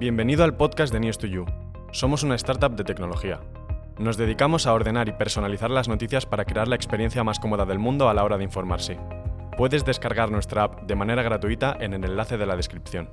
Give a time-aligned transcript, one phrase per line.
[0.00, 1.44] Bienvenido al podcast de News2You.
[1.92, 3.42] Somos una startup de tecnología.
[3.98, 7.78] Nos dedicamos a ordenar y personalizar las noticias para crear la experiencia más cómoda del
[7.78, 8.98] mundo a la hora de informarse.
[9.58, 13.10] Puedes descargar nuestra app de manera gratuita en el enlace de la descripción.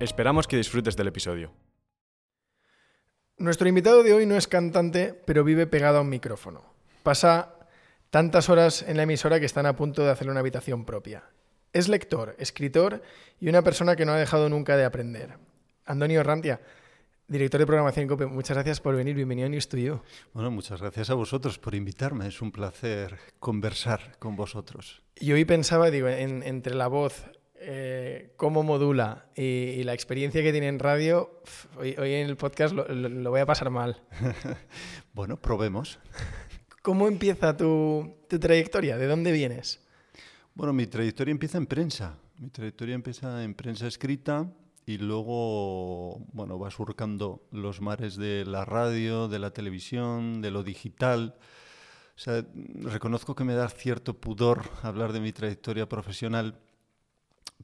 [0.00, 1.52] Esperamos que disfrutes del episodio.
[3.38, 6.64] Nuestro invitado de hoy no es cantante, pero vive pegado a un micrófono.
[7.04, 7.54] Pasa
[8.10, 11.22] tantas horas en la emisora que están a punto de hacer una habitación propia.
[11.72, 13.00] Es lector, escritor
[13.38, 15.38] y una persona que no ha dejado nunca de aprender.
[15.90, 16.60] Antonio Rantia,
[17.26, 19.16] director de programación en COPE, muchas gracias por venir.
[19.16, 20.00] Bienvenido a News to You.
[20.32, 22.28] Bueno, muchas gracias a vosotros por invitarme.
[22.28, 25.02] Es un placer conversar con vosotros.
[25.16, 27.24] Y hoy pensaba, digo, entre la voz,
[27.56, 31.42] eh, cómo modula y, la experiencia que tiene en radio,
[31.76, 34.00] hoy, en el podcast lo, voy a pasar mal.
[35.12, 35.98] bueno, probemos.
[36.82, 38.96] ¿Cómo empieza tu, tu trayectoria?
[38.96, 39.80] ¿De dónde vienes?
[40.54, 42.16] Bueno, mi trayectoria empieza en prensa.
[42.38, 44.48] Mi trayectoria empieza en prensa escrita
[44.86, 50.62] y luego, bueno, va surcando los mares de la radio, de la televisión, de lo
[50.62, 51.36] digital.
[52.74, 56.58] Reconozco que me da cierto pudor hablar de mi trayectoria profesional,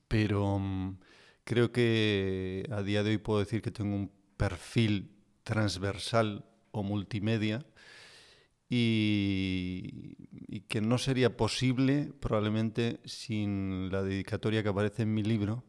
[0.09, 0.99] pero mm,
[1.45, 5.11] creo que a día de hoy puedo decir que tengo un perfil
[5.43, 7.65] transversal o multimedia
[8.69, 10.17] y,
[10.49, 15.63] y, que no sería posible probablemente sin la dedicatoria que aparece en mi libro,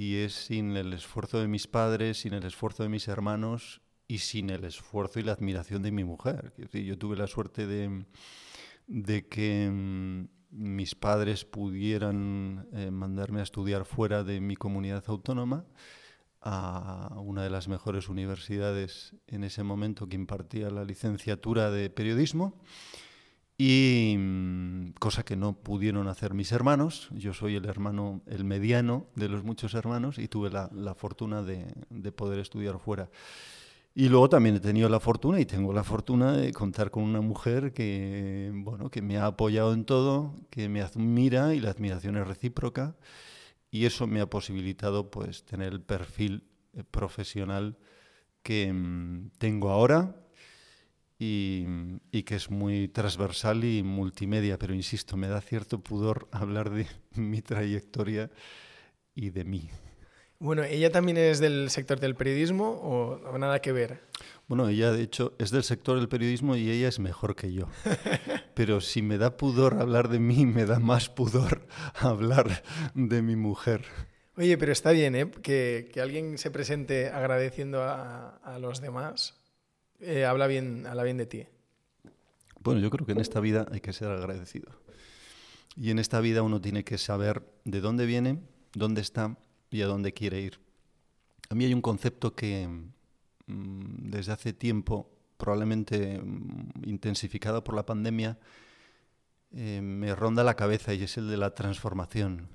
[0.00, 4.16] y es sin el esfuerzo de mis padres, sin el esfuerzo de mis hermanos y
[4.16, 6.54] sin el esfuerzo y la admiración de mi mujer.
[6.72, 8.06] Yo tuve la suerte de,
[8.86, 15.66] de que mm, mis padres pudieran eh, mandarme a estudiar fuera de mi comunidad autónoma
[16.40, 22.58] a una de las mejores universidades en ese momento que impartía la licenciatura de periodismo
[23.62, 27.10] y mm, cosa que no pudieron hacer mis hermanos.
[27.12, 31.66] Yo soy el hermano, el mediano de los muchos hermanos y tuve la, fortuna de,
[32.12, 33.10] poder estudiar fuera.
[33.94, 37.20] Y luego también he tenido la fortuna y tengo la fortuna de contar con una
[37.20, 42.16] mujer que, bueno, que me ha apoyado en todo, que me admira y la admiración
[42.16, 42.96] es recíproca.
[43.70, 47.76] Y eso me ha posibilitado pues, tener el perfil eh, profesional
[48.42, 50.16] que mm, tengo ahora
[51.22, 56.86] y, que es muy transversal y multimedia, pero insisto, me da cierto pudor hablar de
[57.14, 58.30] mi trayectoria
[59.14, 59.68] y de mí.
[60.38, 64.00] Bueno, ¿ella también es del sector del periodismo o, nada que ver?
[64.48, 67.68] Bueno, ella de hecho es del sector del periodismo y ella es mejor que yo.
[68.54, 72.62] Pero si me da pudor hablar de mí, me da más pudor hablar
[72.94, 73.84] de mi mujer.
[74.36, 75.30] Oye, pero está bien, ¿eh?
[75.42, 79.39] Que, que alguien se presente agradeciendo a, a los demás
[80.00, 81.46] eh, habla, bien, habla bien de ti.
[82.62, 84.70] Bueno, yo creo que en esta vida hay que ser agradecido.
[85.76, 88.40] Y en esta vida uno tiene que saber de dónde viene,
[88.74, 89.36] dónde está
[89.70, 90.60] y a dónde quiere ir.
[91.48, 92.68] A mí hay un concepto que
[93.46, 98.38] mm, desde hace tiempo, probablemente mm, intensificado por la pandemia,
[99.52, 102.48] eh, me ronda la cabeza y es el de la transformación.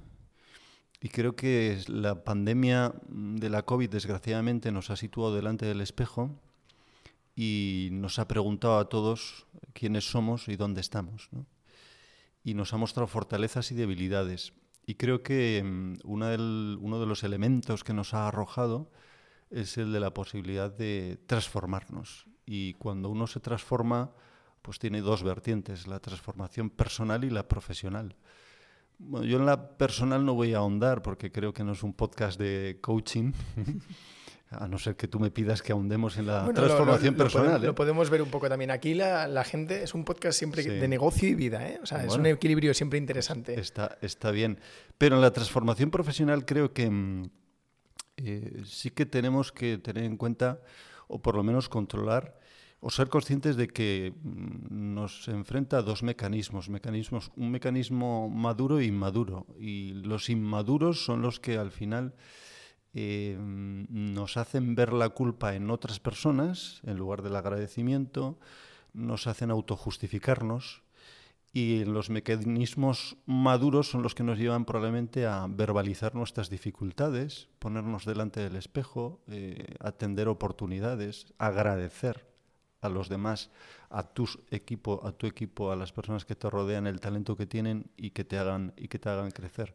[1.01, 6.39] Y creo que la pandemia de la COVID, desgraciadamente, nos ha situado delante del espejo
[7.35, 11.29] y nos ha preguntado a todos quiénes somos y dónde estamos.
[12.43, 14.53] Y nos ha mostrado fortalezas y debilidades.
[14.85, 18.89] Y creo que mm, uno de los elementos que nos ha arrojado
[19.49, 22.25] es el de la posibilidad de transformarnos.
[22.45, 24.11] Y cuando uno se transforma,
[24.61, 28.15] pues tiene dos vertientes, la transformación personal y la profesional.
[28.99, 32.39] yo en la personal no voy a ahondar porque creo que no es un podcast
[32.39, 33.33] de coaching.
[34.49, 37.61] a no ser que tú me pidas que ahondemos en la transformación personal.
[37.61, 38.71] Lo, podemos ver un poco también.
[38.71, 41.79] Aquí la, gente es un podcast siempre de negocio y vida, ¿eh?
[41.81, 43.59] O sea, es un equilibrio siempre interesante.
[43.59, 44.59] Está, está bien.
[44.97, 47.29] Pero en la transformación profesional creo que mm,
[48.17, 50.61] eh, sí que tenemos que tener en cuenta,
[51.07, 52.39] o por lo menos controlar,
[52.79, 58.79] o ser conscientes de que mm, nos enfrenta a dos mecanismos, mecanismos, un mecanismo maduro
[58.79, 59.47] e inmaduro.
[59.59, 62.13] Y los inmaduros son los que al final
[62.95, 68.39] eh, nos hacen ver la culpa en otras personas en lugar del agradecimiento,
[68.93, 70.81] nos hacen autojustificarnos
[71.51, 78.05] y los mecanismos maduros son los que nos llevan probablemente a verbalizar nuestras dificultades, ponernos
[78.05, 82.25] delante del espejo, eh, atender oportunidades, agradecer
[82.81, 83.51] a los demás,
[83.95, 87.45] a tu equipo, a tu equipo, a las personas que te rodean, el talento que
[87.45, 89.73] tienen y que te hagan y que te hagan crecer.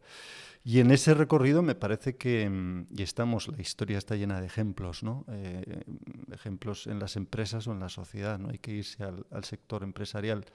[0.63, 4.45] Y en ese recorrido me parece que, mm, y estamos, la historia está llena de
[4.45, 5.25] ejemplos, ¿no?
[5.27, 5.83] Eh,
[6.31, 10.45] ejemplos en las empresas o en la sociedad, no hay que irse al, sector empresarial,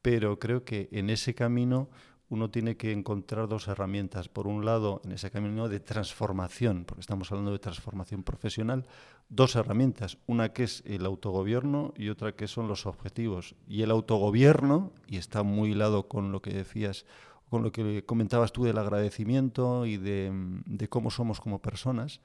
[0.00, 1.90] pero creo que en ese camino
[2.30, 4.30] uno tiene que encontrar dos herramientas.
[4.30, 8.86] Por un lado, en ese camino de transformación, porque estamos hablando de transformación profesional,
[9.28, 10.18] dos herramientas.
[10.26, 13.54] Una que es el autogobierno y otra que son los objetivos.
[13.66, 17.06] Y el autogobierno, y está muy hilado con lo que decías,
[17.48, 22.20] con lo que comentabas tú del agradecimiento y de, cómo somos como personas,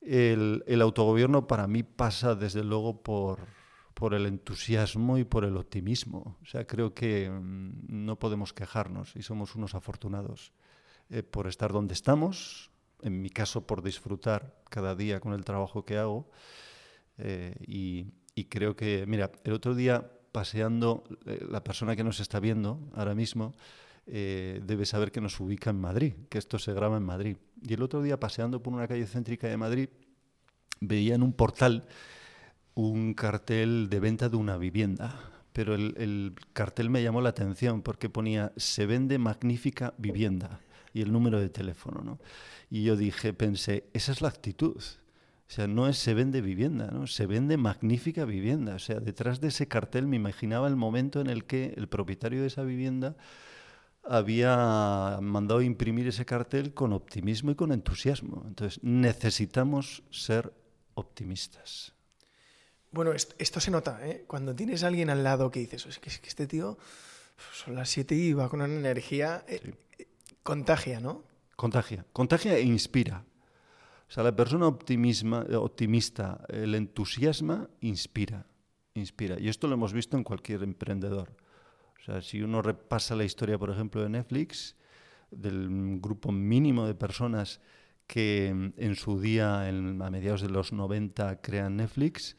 [0.00, 3.40] el, el autogobierno para mí pasa desde luego por
[4.00, 6.38] por el entusiasmo y por el optimismo.
[6.42, 10.54] O sea, creo que mm, no podemos quejarnos y somos unos afortunados
[11.10, 12.69] eh, por estar donde estamos,
[13.02, 16.30] en mi caso por disfrutar cada día con el trabajo que hago.
[17.18, 22.40] Eh, y, creo que, mira, el otro día paseando, eh, la persona que nos está
[22.40, 23.54] viendo ahora mismo
[24.06, 27.36] debe saber que nos ubica en Madrid, que esto se graba en Madrid.
[27.62, 29.88] Y el otro día paseando por una calle céntrica de Madrid,
[30.80, 31.86] veía en un portal
[32.74, 35.20] un cartel de venta de una vivienda,
[35.52, 40.60] pero el, cartel me llamó la atención porque ponía se vende magnífica vivienda
[40.92, 42.18] y el número de teléfono, ¿no?
[42.70, 44.76] Y yo dije, pensé, esa es la actitud.
[44.76, 47.06] O sea, no es se vende vivienda, ¿no?
[47.06, 48.76] Se vende magnífica vivienda.
[48.76, 52.42] O sea, detrás de ese cartel me imaginaba el momento en el que el propietario
[52.42, 53.16] de esa vivienda
[54.04, 58.44] había mandado imprimir ese cartel con optimismo y con entusiasmo.
[58.46, 60.52] Entonces, necesitamos ser
[60.94, 61.94] optimistas.
[62.92, 64.24] Bueno, esto, se nota, ¿eh?
[64.26, 66.76] Cuando tienes a alguien al lado que dices, es que, este tío
[67.52, 70.08] son las 7 y va con una energía, eh, eh,
[70.42, 71.24] contagia, ¿no?
[71.56, 73.24] Contagia, contagia e inspira.
[74.08, 78.46] O sea, la persona optimista, el entusiasma, inspira,
[78.94, 79.38] inspira.
[79.38, 81.36] Y esto lo hemos visto en cualquier emprendedor.
[82.00, 84.74] O sea, si uno repasa la historia, por ejemplo, de Netflix,
[85.30, 87.60] del grupo mínimo de personas
[88.06, 92.36] que en su día, a mediados de los 90, crean Netflix,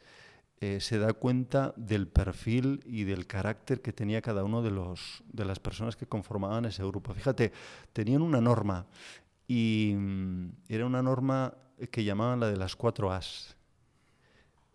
[0.62, 5.24] eh, se da cuenta del perfil y del carácter que tenía cada uno de, los,
[5.26, 7.12] de las personas que conformaban ese grupo.
[7.12, 7.50] Fíjate,
[7.92, 8.86] tenían una norma
[9.48, 11.52] y mm, era una norma
[11.90, 13.56] que llamaban la de las cuatro As.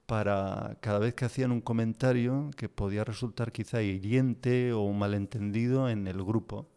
[0.06, 5.88] Para cada vez que hacían un comentario que podía resultar quizá hiriente o un malentendido
[5.88, 6.68] en el grupo.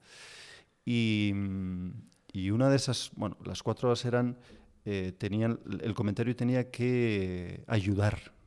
[0.85, 1.91] Y, mm,
[2.33, 4.39] y una de esas, bueno, las cuatro As eran,
[4.85, 8.39] eh, tenían, el comentario tenía que ayudar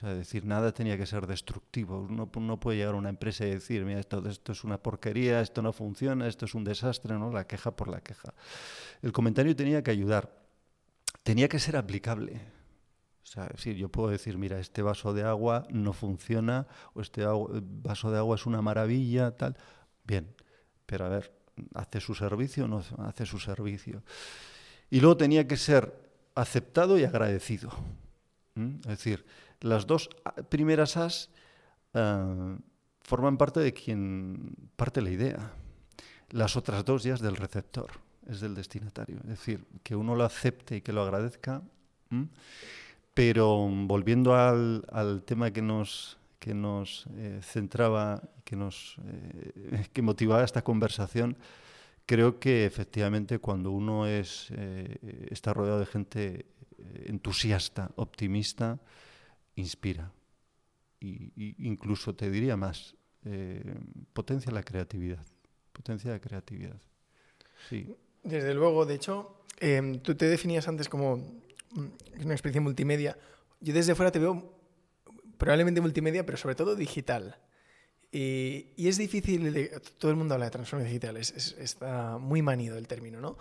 [0.00, 2.00] o sea, decir, nada tenía que ser destructivo.
[2.00, 5.42] Uno no puede llegar a una empresa y decir, mira, esto, esto es una porquería,
[5.42, 7.30] esto no funciona, esto es un desastre, ¿no?
[7.30, 8.32] La queja por la queja.
[9.02, 10.32] El comentario tenía que ayudar,
[11.22, 12.40] tenía que ser aplicable.
[13.22, 17.26] O sea, decir, yo puedo decir, mira, este vaso de agua no funciona, o este
[17.26, 19.58] vaso de agua es una maravilla, tal.
[20.04, 20.34] Bien,
[20.86, 21.30] pero a ver,
[21.74, 24.02] ¿hace su servicio o no hace su servicio?
[24.88, 25.94] Y luego tenía que ser
[26.34, 27.70] aceptado y agradecido.
[28.56, 29.24] Es decir,
[29.60, 30.08] las dos
[30.48, 31.28] primeras as
[31.94, 32.56] eh,
[33.02, 35.52] forman parte de quien parte la idea.
[36.30, 37.90] Las otras dos ya es del receptor,
[38.26, 39.18] es del destinatario.
[39.24, 41.62] Es decir, que uno lo acepte y que lo agradezca.
[43.14, 50.44] Pero volviendo al, tema que nos, que nos eh, centraba, que nos eh, que motivaba
[50.44, 51.36] esta conversación,
[52.06, 54.50] creo que efectivamente cuando uno es,
[55.30, 56.46] está rodeado de gente
[57.06, 58.80] entusiasta, optimista,
[59.56, 60.12] inspira.
[61.00, 62.94] Y, incluso te diría más,
[63.24, 63.74] eh,
[64.12, 65.24] potencia la creatividad.
[65.72, 66.80] Potencia la creatividad.
[67.68, 67.94] Sí.
[68.22, 73.16] Desde luego, de hecho, em, tú te definías antes como mm, una experiencia multimedia.
[73.60, 74.60] Yo desde fuera te veo
[75.38, 77.38] probablemente multimedia, pero sobre todo digital.
[78.12, 83.20] Y, es difícil, todo el mundo habla de transformación digital, está muy manido el término,
[83.20, 83.38] ¿no?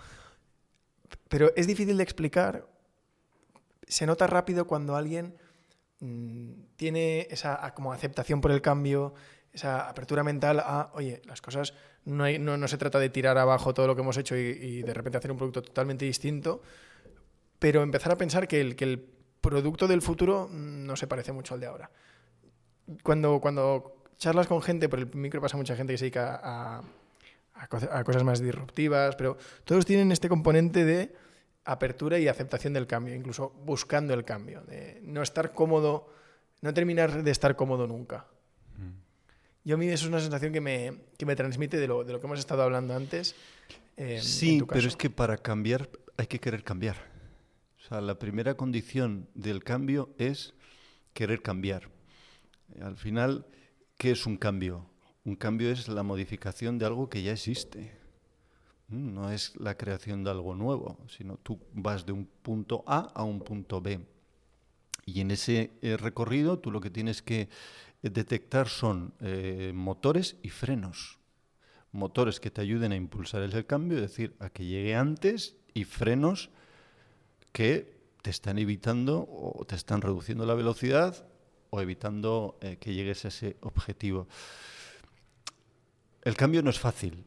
[1.27, 2.67] Pero es difícil de explicar,
[3.87, 5.35] se nota rápido cuando alguien
[6.01, 9.13] Mm, tiene esa como aceptación por el cambio,
[9.51, 11.73] esa apertura mental a, oye, las cosas
[12.05, 15.17] no, no, se trata de tirar abajo todo lo que hemos hecho y, de repente
[15.17, 16.61] hacer un producto totalmente distinto,
[17.57, 19.05] pero empezar a pensar que el, que el
[19.41, 21.91] producto del futuro no se parece mucho al de ahora.
[23.03, 28.03] Cuando, cuando charlas con gente, por el micro pasa mucha gente que se dedica a
[28.03, 31.13] cosas más disruptivas, pero todos tienen este componente de
[31.71, 36.11] apertura y aceptación del cambio, incluso buscando el cambio, de no estar cómodo,
[36.61, 38.25] no terminar de estar cómodo nunca.
[38.75, 38.89] Mm.
[39.65, 42.13] Yo a mí eso es una sensación que me, que me transmite de lo, de
[42.13, 43.35] lo, que hemos estado hablando antes.
[43.97, 46.95] Eh, sí, pero es que para cambiar hay que querer cambiar.
[47.77, 50.55] O sea, la primera condición del cambio es
[51.13, 51.89] querer cambiar.
[52.81, 53.45] Al final,
[53.97, 54.89] ¿qué es un cambio?
[55.23, 57.98] Un cambio es la modificación de algo que ya existe.
[58.89, 63.11] Mm, no es la creación de algo nuevo, sino tú vas de un punto A
[63.13, 63.99] a un punto B.
[65.05, 70.37] Y en ese eh, recorrido tú lo que tienes que eh, detectar son eh, motores
[70.43, 71.17] y frenos.
[71.91, 75.85] motores que te ayuden a impulsar el cambio, es decir, a que llegue antes y
[75.85, 76.51] frenos
[77.51, 81.25] que te están evitando o te están reduciendo la velocidad
[81.71, 84.27] o evitando que llegues a ese objetivo.
[86.21, 87.25] El cambio no es fácil,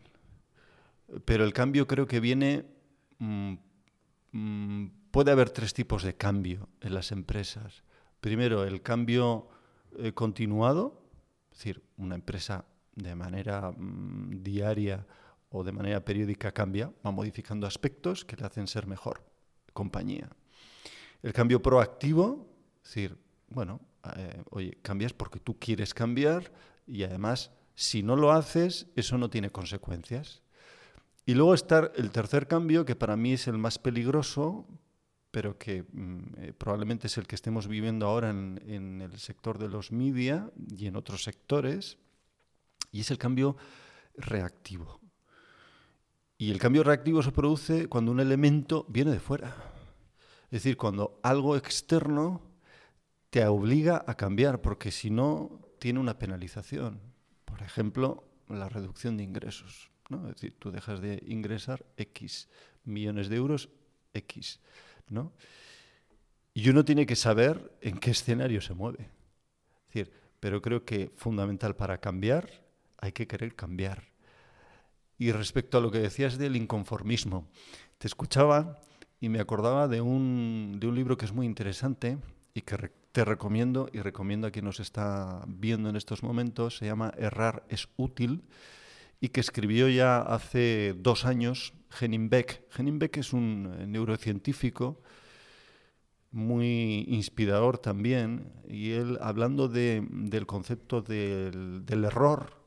[1.24, 2.64] pero el cambio creo que viene...
[3.18, 3.54] Mm,
[4.32, 7.84] mm, puede haber tres tipos de cambio en las empresas.
[8.20, 9.48] Primero, el cambio
[9.98, 11.04] eh, continuado,
[11.52, 12.64] es decir, una empresa
[12.96, 15.06] de manera mm, diaria
[15.50, 19.22] o de manera periódica cambia, va modificando aspectos que le hacen ser mejor
[19.72, 20.30] compañía.
[21.22, 22.48] El cambio proactivo,
[22.82, 23.80] es decir, bueno,
[24.16, 26.50] eh, oye, cambias porque tú quieres cambiar
[26.86, 30.41] y además, si no lo haces, eso no tiene consecuencias.
[31.24, 34.66] Y luego está el tercer cambio, que para mí es el más peligroso,
[35.30, 39.58] pero que mm, eh, probablemente es el que estemos viviendo ahora en, en, el sector
[39.58, 41.98] de los media y en otros sectores,
[42.90, 43.56] y es el cambio
[44.16, 45.00] reactivo.
[46.36, 49.54] Y el cambio reactivo se produce cuando un elemento viene de fuera.
[50.46, 52.42] Es decir, cuando algo externo
[53.30, 57.00] te obliga a cambiar, porque si no, tiene una penalización.
[57.44, 59.91] Por ejemplo, la reducción de ingresos.
[60.12, 60.28] ¿No?
[60.28, 62.48] Es decir, tú dejas de ingresar X
[62.84, 63.68] millones de euros,
[64.14, 64.60] X.
[65.08, 65.32] ¿no?
[66.54, 69.08] Y uno tiene que saber en qué escenario se mueve.
[69.88, 72.62] Es decir, pero creo que fundamental para cambiar
[72.98, 74.04] hay que querer cambiar.
[75.18, 77.48] Y respecto a lo que decías del inconformismo,
[77.98, 78.80] te escuchaba
[79.20, 82.18] y me acordaba de un, de un libro que es muy interesante
[82.54, 86.78] y que te recomiendo y recomiendo a quien nos está viendo en estos momentos.
[86.78, 88.42] Se llama Errar es útil
[89.22, 92.64] y que escribió ya hace dos años Henning Beck.
[92.76, 95.00] Henning Beck es un eh, neurocientífico
[96.32, 102.66] muy inspirador también y él hablando de, del concepto del, del error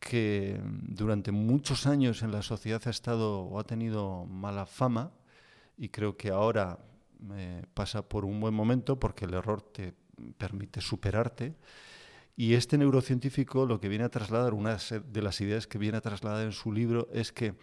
[0.00, 5.12] que durante muchos años en la sociedad ha estado o ha tenido mala fama,
[5.76, 6.78] y creo que ahora
[7.34, 9.94] eh, pasa por un buen momento porque el error te
[10.36, 11.54] permite superarte.
[12.38, 16.00] Y este neurocientífico lo que viene a trasladar, una de las ideas que viene a
[16.00, 17.56] trasladar en su libro es que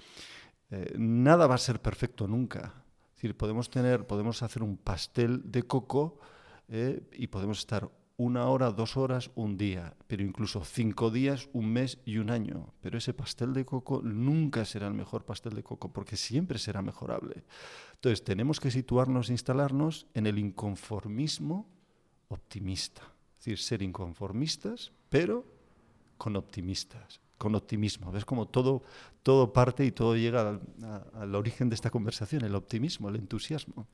[0.69, 2.83] eh, nada va a ser perfecto nunca.
[3.07, 6.19] Es decir, podemos tener, podemos hacer un pastel de coco
[6.67, 11.71] eh, y podemos estar una hora, dos horas, un día, pero incluso cinco días, un
[11.71, 12.73] mes y un año.
[12.81, 16.81] Pero ese pastel de coco nunca será el mejor pastel de coco porque siempre será
[16.81, 17.45] mejorable.
[17.93, 21.69] Entonces tenemos que situarnos, instalarnos en el inconformismo
[22.27, 23.14] optimista.
[23.45, 25.45] Es decir, ser inconformistas, pero
[26.17, 28.11] con optimistas, con optimismo.
[28.11, 28.81] ¿Ves cómo todo,
[29.21, 30.59] todo parte y todo llega
[31.13, 33.87] al, origen de esta conversación, el optimismo, el entusiasmo.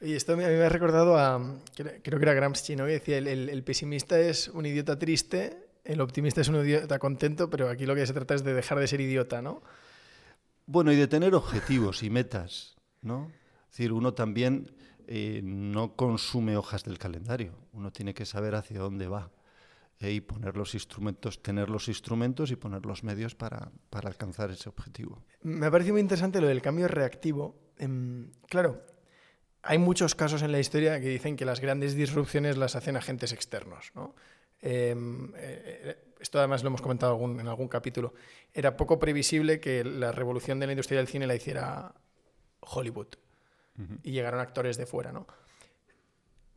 [0.00, 2.86] Y esto a mí me ha recordado a, creo que era Gramsci, ¿no?
[2.86, 7.50] que decía, el, el, pesimista es un idiota triste, el optimista es un idiota contento,
[7.50, 9.60] pero aquí lo que se trata es de dejar de ser idiota, ¿no?
[10.64, 13.30] Bueno, y de tener objetivos y metas, ¿no?
[13.64, 14.70] Es decir, uno también
[15.06, 19.30] eh, no consume hojas del calendario, uno tiene que saber hacia dónde va
[19.98, 24.50] eh, y poner los instrumentos, tener los instrumentos y poner los medios para, para alcanzar
[24.50, 25.24] ese objetivo.
[25.42, 27.56] Me ha parecido muy interesante lo del cambio reactivo.
[27.78, 28.82] Eh, claro,
[29.62, 33.32] hay muchos casos en la historia que dicen que las grandes disrupciones las hacen agentes
[33.32, 33.92] externos.
[33.94, 34.14] ¿no?
[34.60, 38.12] Em, eh, esto además lo hemos comentado en algún capítulo.
[38.52, 41.94] Era poco previsible que la revolución de la industria del cine la hiciera
[42.60, 43.16] Hollywood
[44.02, 45.12] y llegaron actores de fuera.
[45.12, 45.26] ¿no?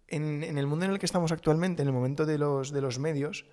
[0.08, 2.82] En, en, el mundo en el que estamos actualmente, en el momento de los, de
[2.82, 3.46] los medios,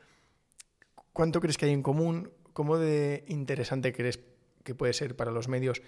[1.13, 2.33] ¿cuánto crees que hay en común?
[2.53, 4.21] ¿Cómo de interesante crees
[4.65, 5.83] que puede ser para los medios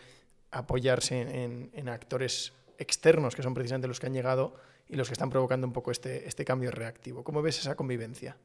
[0.50, 4.54] apoyarse en, en actores externos, que son precisamente los que han llegado
[4.88, 7.25] y los que están provocando un poco este, este cambio reactivo.
[7.25, 8.37] ¿Cómo ves esa convivencia?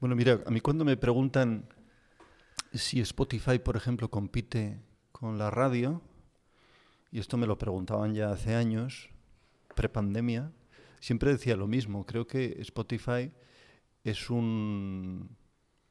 [0.00, 1.68] Bueno, mira, a mí cuando me preguntan
[2.74, 4.78] si Spotify, por ejemplo, compite
[5.12, 6.02] con la radio,
[7.16, 9.08] y esto me lo preguntaban ya hace años,
[9.74, 10.52] prepandemia,
[11.00, 12.04] siempre decía lo mismo.
[12.04, 13.32] Creo que Spotify
[14.04, 15.34] es un,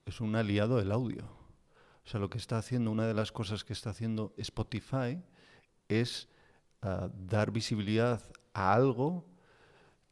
[0.05, 1.25] es un aliado del audio.
[1.25, 5.20] O sea, lo que está haciendo, una de las cosas que está haciendo Spotify
[5.88, 6.29] es
[6.82, 8.22] dar visibilidad
[8.53, 9.25] a algo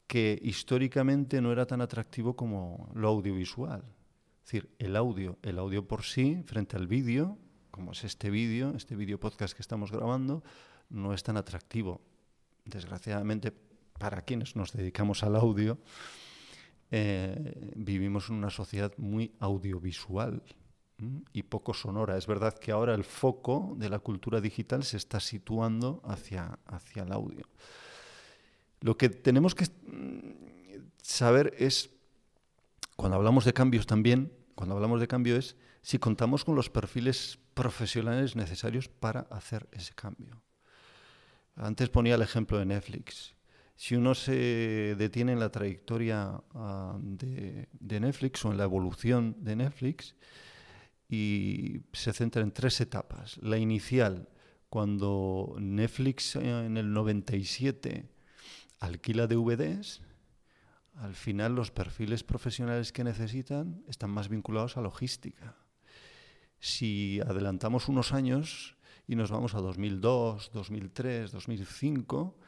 [0.08, 3.84] que históricamente no era tan atractivo como lo audiovisual.
[4.38, 7.38] Es decir, el audio, el audio por sí, frente al vídeo,
[7.70, 10.42] como es este vídeo, este vídeo podcast que estamos grabando,
[10.94, 12.00] no es tan atractivo.
[12.64, 13.52] Desgraciadamente,
[13.98, 15.78] para quienes nos dedicamos al audio,
[16.90, 20.42] eh, vivimos en una sociedad muy audiovisual
[21.32, 22.16] y poco sonora.
[22.16, 27.02] Es verdad que ahora el foco de la cultura digital se está situando hacia, hacia
[27.02, 27.46] el audio.
[28.80, 31.90] Lo que tenemos que mm, saber es,
[32.96, 37.38] cuando hablamos de cambios también, cuando hablamos de cambio, es si contamos con los perfiles
[37.54, 40.42] profesionales necesarios para hacer ese cambio.
[41.56, 43.34] Antes ponía el ejemplo de Netflix.
[43.76, 47.68] Si uno se detiene en la trayectoria ah, de,
[48.00, 50.14] Netflix o en la evolución de Netflix
[51.08, 53.38] y se centra en tres etapas.
[53.38, 54.28] La inicial,
[54.68, 58.08] cuando Netflix en el 97
[58.80, 60.02] alquila DVDs,
[60.96, 65.56] al final los perfiles profesionales que necesitan están más vinculados a logística.
[66.60, 68.73] Si adelantamos unos años
[69.06, 72.38] y nos vamos a 2002, 2003, 2005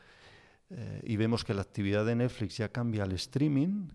[1.05, 3.89] y vemos que la actividad de Netflix ya cambia al streaming,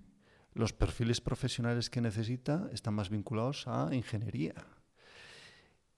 [0.54, 4.54] los perfiles profesionales que necesita están más vinculados a ingeniería.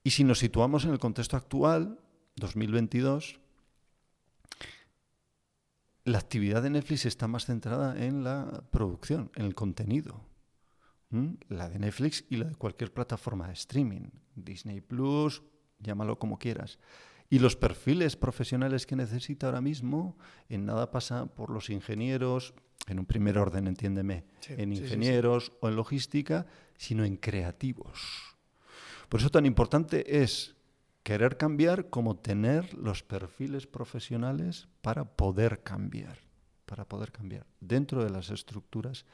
[0.03, 2.00] Y si nos situamos en el contexto actual,
[2.36, 3.39] 2022,
[6.05, 10.25] la actividad de Netflix está más centrada en la producción, en el contenido.
[11.48, 14.10] La de Netflix y la de cualquier plataforma de streaming.
[14.36, 15.43] Disney Plus,
[15.80, 16.80] llámalo como quieras.
[17.30, 20.18] Y los perfiles profesionales que necesita ahora mismo,
[20.50, 22.53] en nada pasa por los ingenieros,
[22.88, 26.46] en un primer orden, entiéndeme, en ingenieros o en logística,
[26.77, 28.38] sino en creativos.
[29.10, 30.56] Por eso tan importante es
[31.03, 36.20] querer cambiar como tener los perfiles profesionales para poder cambiar,
[36.65, 39.06] para poder cambiar dentro de las estructuras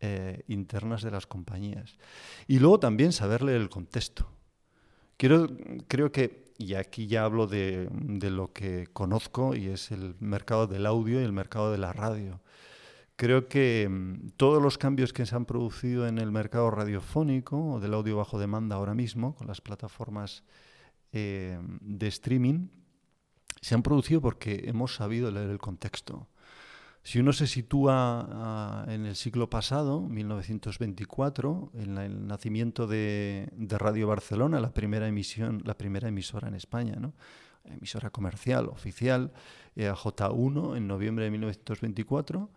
[0.00, 1.98] eh, internas de las compañías.
[2.46, 4.30] Y luego también saber leer el contexto.
[5.20, 5.48] Quiero,
[5.86, 10.66] creo que, y aquí ya hablo de, de lo que conozco, y es el mercado
[10.66, 12.40] del audio y el mercado de la radio.
[13.16, 17.80] Creo que mm, todos los cambios que se han producido en el mercado radiofónico o
[17.80, 20.42] del audio bajo demanda ahora mismo, con las plataformas
[21.12, 22.68] eh, de streaming
[23.60, 26.28] se han producido porque hemos sabido leer el contexto.
[27.02, 34.06] Si uno se sitúa ah, en el siglo pasado, 1924, en el nacimiento de, Radio
[34.06, 36.98] Barcelona, la primera emisión, la primera emisora en España,
[37.64, 39.32] emisora comercial, oficial,
[39.76, 42.50] eh, J1 en noviembre de 1924,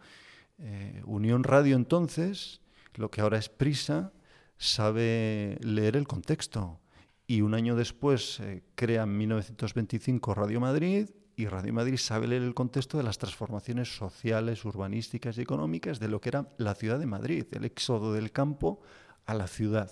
[0.59, 2.61] eh, Unión Radio entonces,
[2.95, 4.11] lo que ahora es Prisa,
[4.57, 6.79] sabe leer el contexto.
[7.25, 12.43] Y un año después eh, crea en 1925 Radio Madrid y Radio Madrid sabe leer
[12.43, 16.99] el contexto de las transformaciones sociales, urbanísticas y económicas de lo que era la ciudad
[16.99, 18.81] de Madrid, el éxodo del campo
[19.25, 19.91] a la ciudad.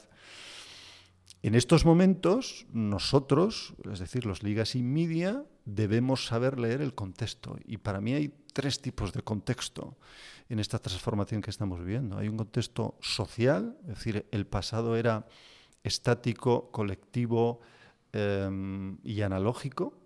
[1.43, 7.57] En estos momentos, nosotros, es decir, los ligas y media, debemos saber leer el contexto.
[7.65, 9.97] Y para mí hay tres tipos de contexto
[10.49, 12.17] en esta transformación que estamos viviendo.
[12.17, 15.25] Hay un contexto social, es decir, el pasado era
[15.83, 17.61] estático, colectivo
[18.13, 20.00] em, y analógico,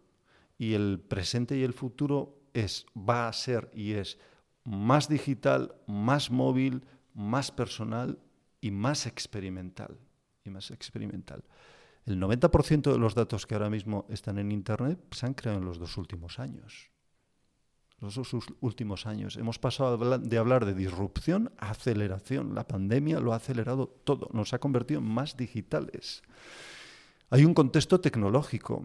[0.58, 4.18] y el presente y el futuro es, va a ser y es
[4.64, 8.20] más digital, más móvil, más personal
[8.62, 9.98] y más experimental.
[10.44, 11.44] Y más experimental.
[12.06, 15.66] El 90% de los datos que ahora mismo están en Internet se han creado en
[15.66, 16.92] los dos últimos años
[18.00, 19.38] los dos últimos años.
[19.38, 22.56] Hemos pasado de hablar de disrupción a aceleración.
[22.56, 26.22] La pandemia lo ha acelerado todo, nos ha convertido en más digitales.
[27.30, 28.84] Hay un contexto tecnológico.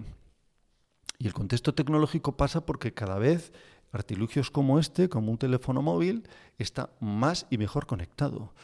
[1.21, 3.53] Y el contexto tecnológico pasa porque cada vez
[3.93, 6.29] artilugios como este, como un teléfono móvil,
[6.59, 8.55] está más y mejor conectado.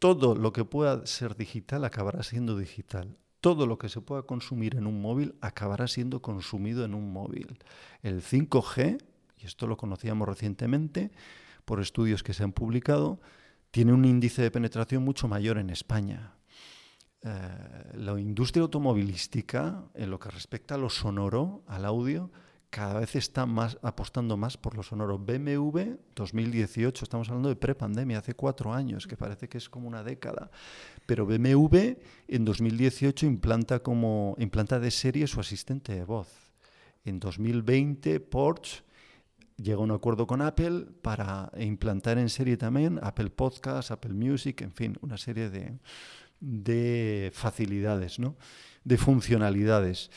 [0.00, 3.18] Todo lo que pueda ser digital acabará siendo digital.
[3.40, 7.58] Todo lo que se pueda consumir en un móvil acabará siendo consumido en un móvil.
[8.02, 8.98] El 5G
[9.40, 11.10] y esto lo conocíamos recientemente
[11.64, 13.20] por estudios que se han publicado,
[13.70, 16.34] tiene un índice de penetración mucho mayor en España.
[17.22, 17.28] Eh,
[17.94, 22.30] la industria automovilística, en lo que respecta a lo sonoro, al audio,
[22.70, 25.18] cada vez está más apostando más por lo sonoro.
[25.18, 30.02] BMW 2018, estamos hablando de prepandemia, hace cuatro años, que parece que es como una
[30.02, 30.50] década.
[31.04, 36.28] Pero BMW en 2018 implanta como implanta de serie su asistente de voz.
[37.04, 38.82] En 2020 Porsche
[39.56, 44.62] llega a un acuerdo con Apple para implantar en serie también Apple Podcasts, Apple Music,
[44.62, 45.78] en fin, una serie de,
[47.32, 48.36] facilidades, ¿no?
[48.84, 50.10] de funcionalidades.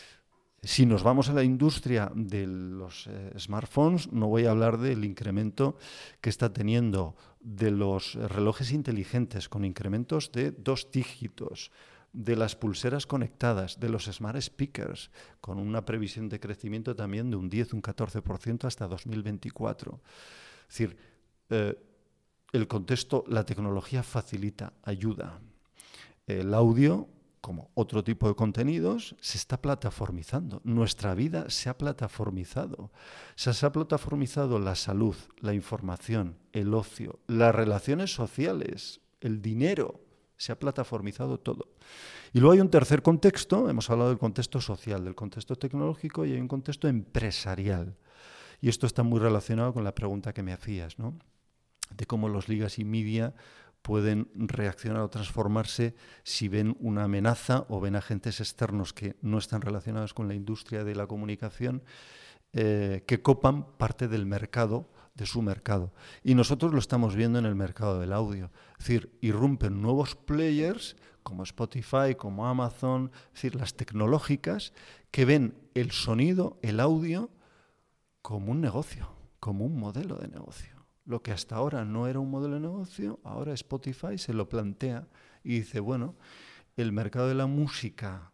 [0.62, 5.03] Si nos vamos a la industria de los eh, smartphones, no voy a hablar del
[5.03, 5.77] incremento
[6.21, 11.71] que está teniendo de los relojes inteligentes con incrementos de dos dígitos,
[12.13, 17.36] de las pulseras conectadas, de los smart speakers, con una previsión de crecimiento también de
[17.36, 19.99] un 10, un 14% hasta 2024.
[20.62, 20.97] Es decir,
[21.49, 21.75] eh,
[22.53, 25.41] el contexto, la tecnología facilita, ayuda.
[26.27, 27.09] El audio,
[27.41, 30.62] como otro tipo de contenidos, se está plataformizando.
[30.63, 32.91] Nuestra vida se ha plataformizado.
[33.36, 40.01] Se ha plataformizado la salud, la información, el ocio, las relaciones sociales, el dinero
[40.36, 41.69] Se ha plataformizado todo.
[42.33, 46.33] Y luego hay un tercer contexto, hemos hablado del contexto social, del contexto tecnológico y
[46.33, 47.95] hay un contexto empresarial.
[48.59, 51.19] Y esto está muy relacionado con la pregunta que me hacías, ¿no?
[51.95, 53.36] De cómo los ligas y media
[53.83, 55.93] pueden reaccionar o transformarse
[56.23, 60.83] si ven una amenaza o ven agentes externos que no están relacionados con la industria
[60.83, 61.83] de la comunicación
[62.53, 65.93] eh, que copan parte del mercado, de su mercado.
[66.23, 68.51] Y nosotros lo estamos viendo en el mercado del audio.
[68.79, 74.73] Es decir, irrumpen nuevos players como Spotify, como Amazon, es decir, las tecnológicas,
[75.11, 77.29] que ven el sonido, el audio,
[78.21, 80.72] como un negocio, como un modelo de negocio.
[81.05, 85.07] Lo que hasta ahora no era un modelo de negocio, ahora Spotify se lo plantea
[85.43, 86.15] y dice, bueno,
[86.77, 88.31] el mercado de la música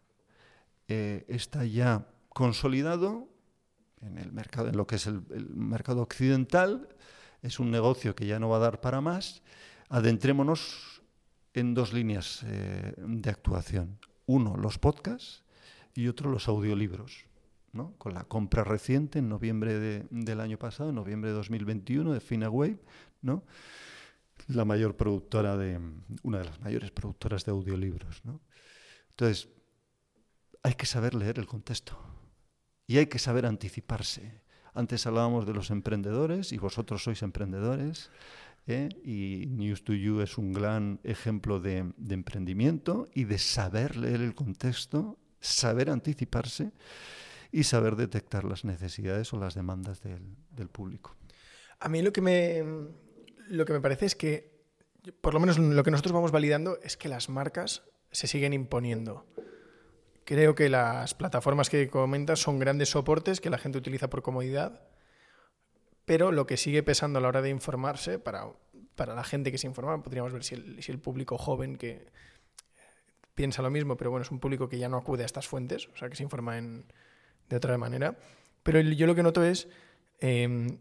[0.86, 3.28] eh, está ya consolidado
[4.00, 6.88] en el mercado, en lo que es el, mercado occidental,
[7.42, 9.42] es un negocio que ya no va a dar para más.
[9.88, 11.02] Adentrémonos
[11.52, 13.98] en dos líneas eh, de actuación.
[14.26, 15.42] Uno, los podcasts
[15.94, 17.29] y otro, los audiolibros
[17.98, 22.78] con la compra reciente en noviembre del año pasado, en noviembre de 2021, de Finaway,
[23.22, 23.44] ¿no?
[24.48, 25.80] la mayor productora de,
[26.22, 28.22] una de las mayores productoras de audiolibros.
[29.10, 29.48] Entonces,
[30.62, 31.98] hay que saber leer el contexto
[32.86, 34.42] y hay que saber anticiparse.
[34.74, 38.10] Antes hablábamos de los emprendedores y vosotros sois emprendedores.
[38.66, 38.88] ¿eh?
[39.04, 44.20] Y News to You es un gran ejemplo de, de emprendimiento y de saber leer
[44.20, 46.72] el contexto, saber anticiparse
[47.52, 51.16] y saber detectar las necesidades o las demandas del, público.
[51.80, 52.64] A mí lo que, me,
[53.48, 54.64] lo que me parece es que,
[55.20, 57.82] por lo menos lo que nosotros vamos validando, es que las marcas
[58.12, 59.26] se siguen imponiendo.
[60.24, 64.86] Creo que las plataformas que comentas son grandes soportes que la gente utiliza por comodidad,
[66.04, 68.44] pero lo que sigue pesando a la hora de informarse, para,
[68.94, 72.06] para la gente que se informa, podríamos ver si el, si el público joven que
[73.34, 75.88] piensa lo mismo, pero bueno, es un público que ya no acude a estas fuentes,
[75.88, 76.84] o sea, que se informa en,
[77.50, 78.16] de otra manera.
[78.62, 79.68] Pero yo lo que noto es,
[80.20, 80.78] em,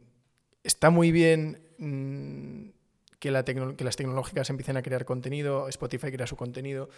[0.63, 2.69] está muy bien mm,
[3.19, 6.89] que las tecnológicas empiecen a crear contenido, Spotify crea su contenido.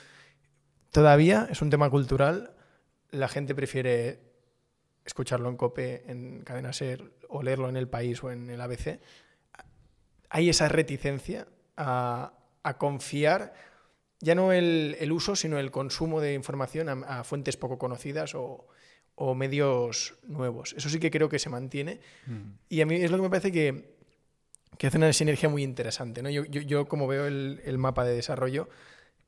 [0.92, 2.54] Todavía es un tema cultural,
[3.10, 4.20] la gente prefiere
[5.06, 9.00] escucharlo en COPE, en Cadena Ser, o leerlo en El País o en el ABC.
[10.30, 12.34] Hay esa reticencia a,
[12.78, 13.54] confiar
[14.20, 18.68] ya no el, uso, sino el consumo de información a fuentes poco conocidas o,
[19.24, 20.74] o medios nuevos.
[20.76, 22.00] Eso sí que creo que se mantiene.
[22.26, 22.54] Mm.
[22.70, 23.94] Y a mí es lo que me parece que,
[24.80, 26.24] que hace una sinergia muy interesante.
[26.24, 26.30] ¿no?
[26.32, 28.68] Yo, yo, como veo el, el, mapa de desarrollo,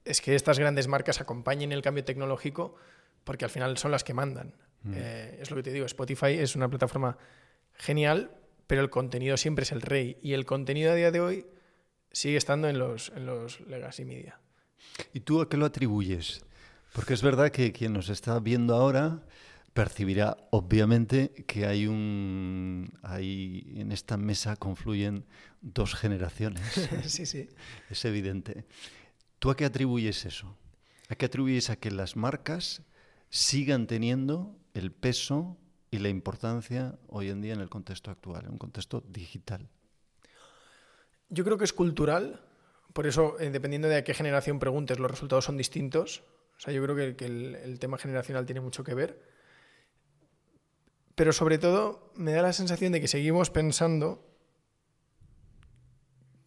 [0.04, 2.76] es que estas grandes marcas acompañen el cambio tecnológico
[3.24, 4.56] porque al final son las que mandan.
[4.82, 4.94] Mm.
[4.96, 7.20] Eh, es lo que te digo, Spotify es una plataforma
[7.76, 8.32] genial,
[8.66, 10.18] pero el contenido siempre es el rey.
[10.24, 11.46] Y el contenido a día de hoy
[12.12, 14.40] sigue estando en los, en los legacy media.
[15.14, 16.44] ¿Y tú a qué lo atribuyes?
[16.94, 19.22] Porque es verdad que quien nos está viendo ahora
[19.74, 25.26] percibirá obviamente que hay un hay en esta mesa confluyen
[25.62, 26.64] dos generaciones.
[27.06, 27.50] sí, sí.
[27.90, 28.66] Es evidente.
[29.40, 30.56] ¿Tú a qué atribuyes eso?
[31.10, 32.84] ¿A qué atribuyes a que las marcas
[33.30, 35.58] sigan teniendo el peso
[35.92, 39.70] y la importancia hoy en día en el contexto actual, en un contexto digital?
[41.30, 42.46] Yo creo que es cultural,
[42.94, 46.24] por eso, eh, dependiendo de a qué generación preguntes, los resultados son distintos.
[46.58, 49.33] O sea, yo creo que, el tema generacional tiene mucho que ver
[51.16, 54.26] pero sobre todo me da la sensación de que seguimos pensando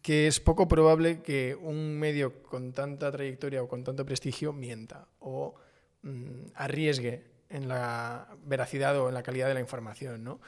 [0.01, 5.07] que es poco probable que un medio con tanta trayectoria o con tanto prestigio mienta
[5.19, 5.55] o
[6.03, 10.39] mm, arriesgue en la veracidad o en la calidad de la información.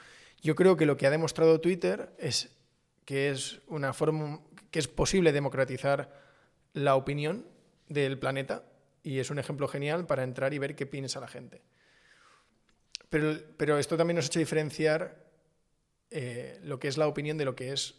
[0.41, 2.55] Yo creo que lo que ha demostrado Twitter es
[3.05, 6.13] que es una forma que es posible democratizar
[6.73, 7.45] la opinión
[7.87, 8.63] del planeta
[9.03, 11.61] y es un ejemplo genial para entrar y ver qué piensa la gente.
[13.09, 15.25] Pero, esto también nos ha hecho diferenciar
[16.11, 17.95] eh, lo que es la opinión de lo que es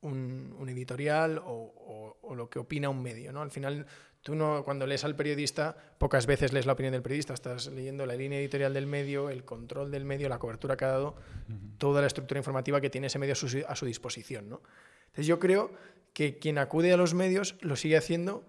[0.00, 3.30] un, editorial o, lo que opina un medio.
[3.30, 3.42] ¿no?
[3.42, 3.86] Al final,
[4.22, 8.06] tú no, cuando lees al periodista, pocas veces lees la opinión del periodista, estás leyendo
[8.06, 11.16] la línea editorial del medio, el control del medio, la cobertura que ha dado,
[11.76, 14.48] toda la estructura informativa que tiene ese medio a su, a su disposición.
[14.48, 14.62] ¿no?
[15.08, 15.72] Entonces yo creo
[16.14, 18.46] que quien acude a los medios lo sigue haciendo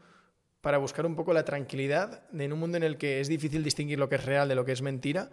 [0.61, 3.65] para buscar un poco la tranquilidad de en un mundo en el que es difícil
[3.65, 5.29] distinguir lo que es real de lo que es mentira,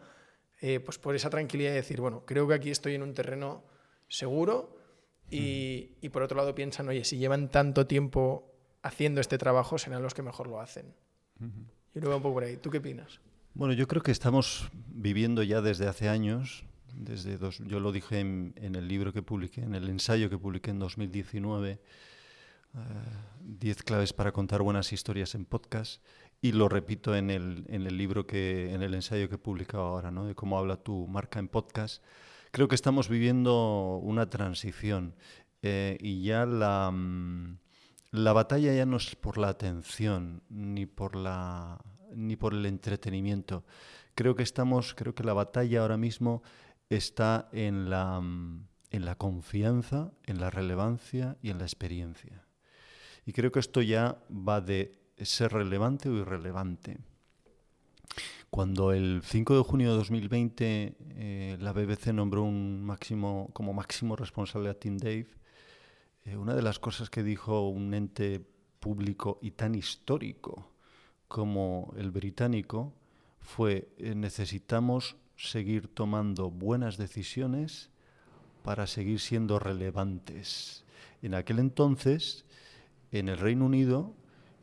[0.61, 3.65] eh, pues por esa tranquilidad de decir, bueno, creo que aquí estoy en un terreno
[4.09, 4.77] seguro
[5.31, 10.13] y, por otro lado piensan, oye, si llevan tanto tiempo haciendo este trabajo, serán los
[10.13, 10.93] que mejor lo hacen.
[11.95, 12.57] Yo lo veo un poco por ahí.
[12.57, 13.21] ¿Tú qué opinas?
[13.55, 18.21] Bueno, yo creo que estamos viviendo ya desde hace años, desde dos, yo lo dije
[18.21, 21.81] en, el libro que publiqué, en el ensayo que publiqué en 2019,
[23.41, 26.03] 10 claves para contar buenas historias en podcast
[26.43, 29.85] y lo repito en el, en el libro que, en el ensayo que he publicado
[29.85, 30.27] ahora, ¿no?
[30.27, 32.03] de cómo habla tu marca en podcast.
[32.51, 35.15] Creo que estamos viviendo una transición
[35.63, 37.59] eh, y ya la, mm,
[38.13, 41.79] la batalla ya no es por la atención ni por la
[42.13, 43.65] ni por el entretenimiento.
[44.17, 46.43] Creo que estamos, creo que la batalla ahora mismo
[46.89, 52.45] está en la, mm, en la confianza, en la relevancia y en la experiencia.
[53.25, 56.99] Y creo que esto ya va de ser relevante o irrelevante.
[58.51, 64.17] Cuando el 5 de junio de 2020 eh, la BBC nombró un máximo, como máximo
[64.17, 65.29] responsable a Tim Dave,
[66.25, 68.45] eh, una de las cosas que dijo un ente
[68.81, 70.73] público y tan histórico
[71.29, 72.93] como el británico
[73.39, 77.91] fue eh, necesitamos seguir tomando buenas decisiones
[78.65, 80.85] para seguir siendo relevantes.
[81.23, 82.45] En aquel entonces,
[83.13, 84.15] en el Reino Unido,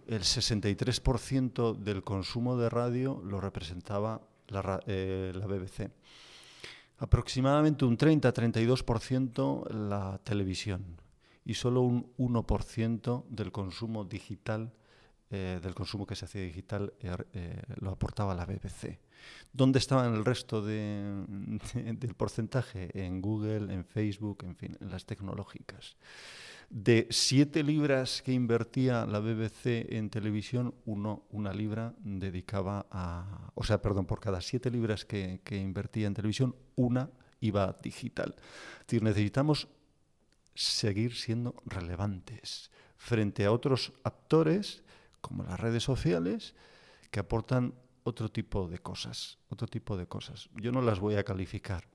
[0.07, 5.91] el 63% del consumo de radio lo representaba la, eh, BBC.
[6.99, 10.99] Aproximadamente un 30-32% la televisión
[11.45, 14.73] y solo un 1% del consumo digital,
[15.29, 18.99] eh, del consumo que se hacía digital, eh, lo aportaba la BBC.
[19.51, 21.25] ¿Dónde estaban el resto de,
[21.73, 22.89] del porcentaje?
[22.93, 25.97] En Google, en Facebook, en fin, en las tecnológicas.
[26.69, 33.51] De siete libras que invertía la BBC en televisión, uno, una libra dedicaba a...
[33.55, 38.35] O sea, perdón, por cada siete libras que, que invertía en televisión, una iba digital.
[38.81, 39.67] Es decir, necesitamos
[40.55, 44.83] seguir siendo relevantes frente a otros actores,
[45.21, 46.55] como las redes sociales,
[47.11, 50.49] que aportan otro tipo de cosas, otro tipo de cosas.
[50.55, 51.87] Yo no las voy a calificar,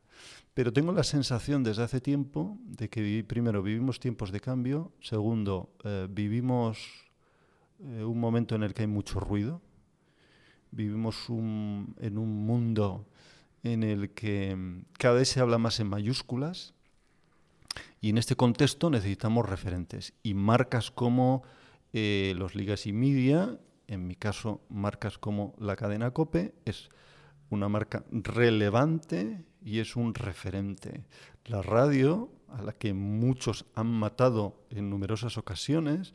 [0.54, 5.70] pero tengo la sensación desde hace tiempo de que primero vivimos tiempos de cambio, segundo
[5.84, 6.78] eh, vivimos
[7.80, 9.62] eh, un momento en el que hay mucho ruido,
[10.70, 13.06] vivimos en un mundo
[13.62, 16.74] en el que mm, cada vez se habla más en mayúsculas
[18.00, 21.44] y en este contexto necesitamos referentes y marcas como
[21.92, 26.90] eh, los Legacy Media, en mi caso marcas como la cadena Cope, es
[27.54, 31.04] una marca relevante y es un referente.
[31.44, 36.14] La radio, a la que muchos han matado en numerosas ocasiones,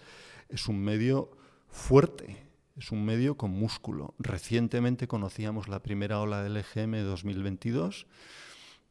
[0.50, 1.32] es un medio
[1.70, 4.16] fuerte, es un medio con músculo.
[4.20, 8.08] Recientemente conocíamos la primera ola del EGM 2022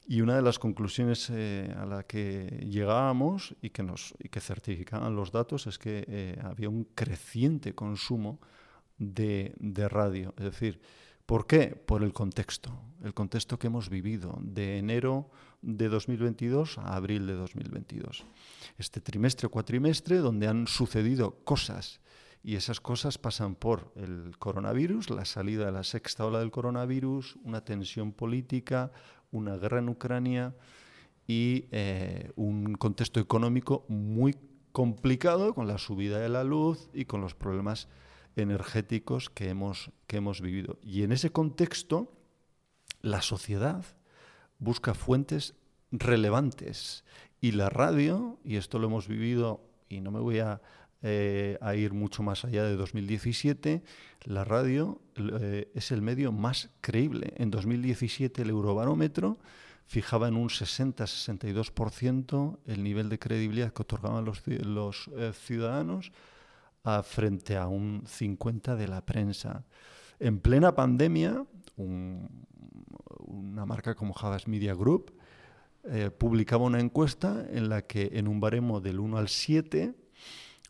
[0.09, 4.41] y una de las conclusiones eh, a la que llegábamos y que, nos, y que
[4.41, 8.41] certificaban los datos es que eh, había un creciente consumo
[8.99, 10.33] de, de radio.
[10.39, 10.81] Es decir,
[11.27, 11.75] ¿Por qué?
[11.75, 12.71] Por el contexto,
[13.03, 15.29] el contexto que hemos vivido de enero
[15.61, 18.25] de 2022 a abril de 2022.
[18.79, 22.01] Este trimestre o cuatrimestre donde han sucedido cosas
[22.45, 27.37] y esas cosas pasan por el coronavirus, la salida de la sexta ola del coronavirus,
[27.43, 28.93] una tensión política,
[29.33, 30.55] una guerra en Ucrania
[31.27, 34.37] y eh, un contexto económico muy
[34.71, 37.89] complicado con la subida de la luz y con los problemas
[38.37, 40.79] energéticos que hemos, que hemos vivido.
[40.83, 42.13] Y en ese contexto,
[43.01, 43.85] la sociedad
[44.59, 45.55] busca fuentes
[45.91, 47.05] relevantes.
[47.41, 50.61] Y la radio, y esto lo hemos vivido, y no me voy a,
[51.03, 53.85] eh, ir mucho más allá de 2017,
[54.25, 57.35] la radio eh, es el medio más creíble.
[57.37, 59.39] En 2017 el Eurobarómetro
[59.87, 66.11] fijaba en un 60-62% el nivel de credibilidad que otorgaban los, los eh, ciudadanos
[67.03, 69.65] frente a un 50 de la prensa.
[70.19, 71.45] En plena pandemia,
[71.77, 75.13] una marca como Javas Media Group
[75.85, 79.95] eh, publicaba una encuesta en la que en un baremo del 1 al 7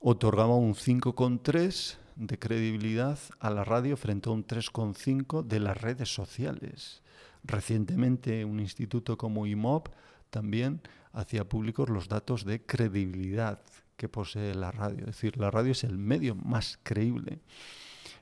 [0.00, 6.12] otorgaba un 5,3 de credibilidad a la radio frente a un 3,5 de las redes
[6.12, 7.02] sociales.
[7.44, 9.88] Recientemente un instituto como IMOP
[10.30, 10.80] también
[11.12, 13.60] hacía públicos los datos de credibilidad
[13.96, 15.00] que posee la radio.
[15.00, 17.40] Es decir, la radio es el medio más creíble.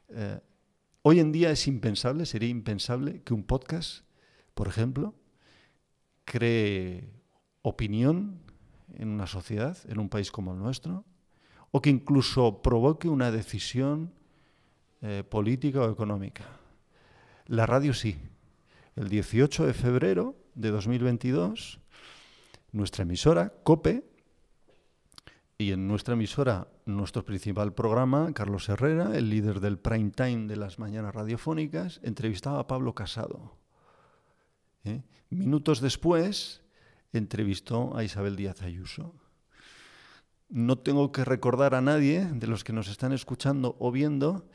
[0.08, 0.40] Eh,
[1.02, 4.04] hoy en día es impensable, sería impensable que un podcast,
[4.54, 5.14] por ejemplo,
[6.24, 7.10] cree
[7.62, 8.40] opinión
[8.94, 11.04] en una sociedad, en un país como el nuestro,
[11.70, 14.12] o que incluso provoque una decisión
[15.02, 16.44] eh, política o económica.
[17.46, 18.16] La radio sí.
[18.96, 21.80] El 18 de febrero de 2022,
[22.70, 24.13] nuestra emisora, COPE,
[25.56, 30.56] y en nuestra emisora, nuestro principal programa, Carlos Herrera, el líder del prime time de
[30.56, 33.56] las mañanas radiofónicas, entrevistaba a Pablo Casado.
[34.82, 35.02] ¿eh?
[35.30, 36.62] Minutos después,
[37.12, 39.14] entrevistó a Isabel Díaz Ayuso.
[40.48, 44.48] no tengo que recordar a nadie de los que nos están escuchando o viendo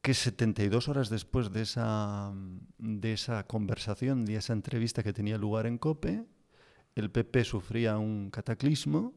[0.00, 2.32] que 72 horas después de esa,
[2.78, 6.24] de esa conversación, de esa entrevista que tenía lugar en COPE,
[6.94, 9.14] el PP sufría un cataclismo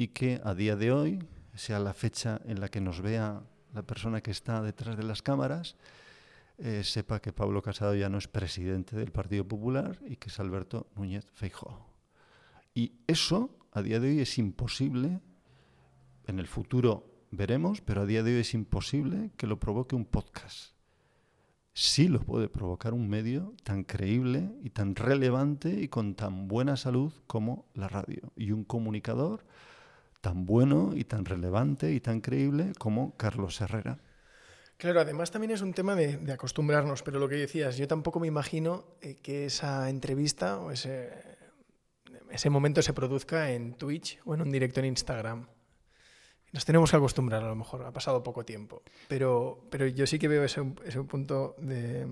[0.00, 1.18] y que a día de hoy,
[1.54, 3.42] sea la fecha en la que nos vea
[3.74, 5.76] la persona que está detrás de las cámaras,
[6.56, 10.40] eh, sepa que Pablo Casado ya no es presidente del Partido Popular y que es
[10.40, 11.86] Alberto Núñez Feijóo.
[12.72, 15.20] Y eso a día de hoy es imposible,
[16.26, 20.06] en el futuro veremos, pero a día de hoy es imposible que lo provoque un
[20.06, 20.72] podcast.
[21.74, 26.78] Sí lo puede provocar un medio tan creíble y tan relevante y con tan buena
[26.78, 28.32] salud como la radio.
[28.34, 29.44] Y un comunicador
[30.20, 33.98] tan bueno y tan relevante y tan creíble como Carlos Herrera.
[34.76, 38.26] Claro, además también es un tema de, acostumbrarnos, pero lo que decías, yo tampoco me
[38.26, 41.10] imagino eh, que esa entrevista o ese,
[42.48, 45.48] momento se produzca en Twitch o en un directo en Instagram.
[46.52, 50.18] Nos tenemos que acostumbrar, a lo mejor, ha pasado poco tiempo, pero, pero yo sí
[50.18, 50.62] que veo ese,
[51.06, 52.08] punto de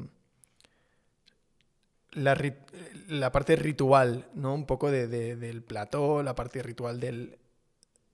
[2.12, 4.52] la, parte ritual, ¿no?
[4.54, 7.38] Un poco de, del plató, la parte ritual del,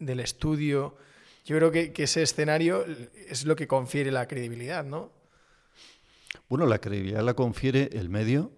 [0.05, 0.97] del estudio.
[1.45, 2.85] Yo creo que, ese escenario
[3.29, 5.12] es lo que confiere la credibilidad, ¿no?
[6.49, 8.53] Bueno, la credibilidad la confiere el medio,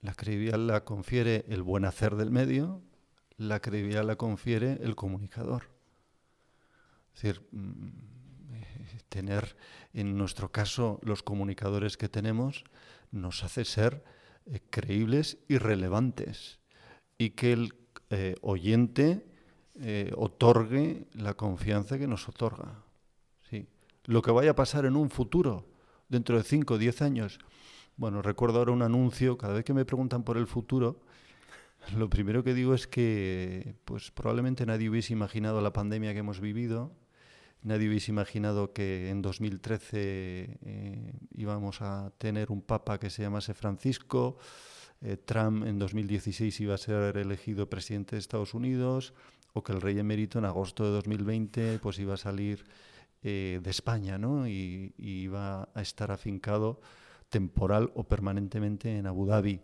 [0.00, 2.82] la credibilidad la confiere el buen hacer del medio,
[3.36, 5.70] la credibilidad la confiere el comunicador.
[7.14, 8.14] Es decir, mm,
[9.08, 9.56] tener
[9.92, 12.64] en nuestro caso los comunicadores que tenemos
[13.12, 14.02] nos hace ser
[14.46, 16.58] eh, creíbles y relevantes
[17.16, 17.74] y que el
[18.10, 19.24] eh, oyente
[19.80, 22.82] eh, otorgue la confianza que nos otorga.
[23.50, 23.66] ¿sí?
[24.04, 25.66] Lo que vaya a pasar en un futuro,
[26.08, 27.38] dentro de 5 o 10 años.
[27.96, 31.00] Bueno, recuerdo ahora un anuncio, cada vez que me preguntan por el futuro,
[31.96, 36.40] lo primero que digo es que pues probablemente nadie hubiese imaginado la pandemia que hemos
[36.40, 36.92] vivido,
[37.62, 43.54] nadie hubiese imaginado que en 2013 eh, íbamos a tener un papa que se llamase
[43.54, 44.38] Francisco,
[45.00, 49.14] eh, Trump en 2016 iba a ser elegido presidente de Estados Unidos,
[49.54, 52.64] o que el rey emérito en agosto de 2020 pues iba a salir
[53.22, 54.46] eh, de España ¿no?
[54.46, 56.80] y, iba a estar afincado
[57.30, 59.60] temporal o permanentemente en Abu Dhabi.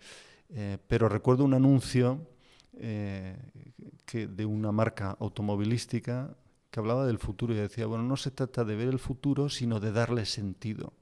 [0.49, 2.27] Eh, pero recuerdo un anuncio
[2.79, 3.37] eh,
[4.07, 6.35] que, de una marca automovilística
[6.71, 9.81] que hablaba del futuro y decía, bueno, no se trata de ver el futuro, sino
[9.81, 10.93] de darle sentido.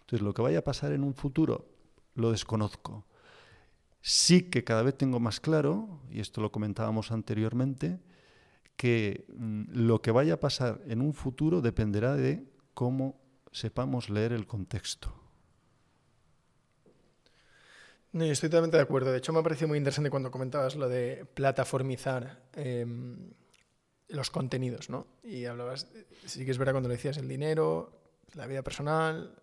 [0.00, 1.68] Entonces, lo que vaya a pasar en un futuro,
[2.16, 3.04] lo desconozco.
[4.00, 8.00] Sí que cada vez tengo más claro, y esto lo comentábamos anteriormente,
[8.76, 13.20] que mm, lo que vaya a pasar en un futuro dependerá de cómo
[13.52, 15.14] sepamos leer el contexto.
[18.12, 19.10] No, estoy totalmente de acuerdo.
[19.10, 23.30] De hecho, me ha parecido muy interesante cuando comentabas lo de plataformizar em,
[24.08, 25.06] los contenidos, ¿no?
[25.22, 25.88] Y hablabas,
[26.26, 28.02] sí que es verdad cuando lo decías, el dinero,
[28.34, 29.34] la vida personal,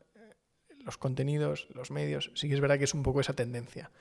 [0.84, 3.92] los contenidos, los medios, sí que es verdad que es un poco esa tendencia.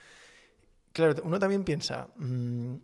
[0.92, 2.74] Claro, uno también piensa, mm,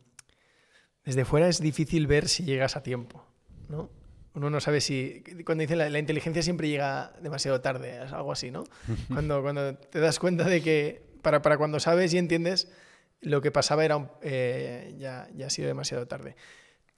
[1.04, 3.24] desde fuera es difícil ver si llegas a tiempo,
[3.68, 3.90] ¿no?
[4.34, 5.22] Uno no sabe si...
[5.44, 8.64] Cuando dicen la, la inteligencia siempre llega demasiado tarde, es algo así, ¿no?
[9.08, 12.70] Cuando, cuando te das cuenta de que para, para cuando sabes y entiendes
[13.20, 16.36] lo que pasaba era eh, ya, ya ha sido demasiado tarde.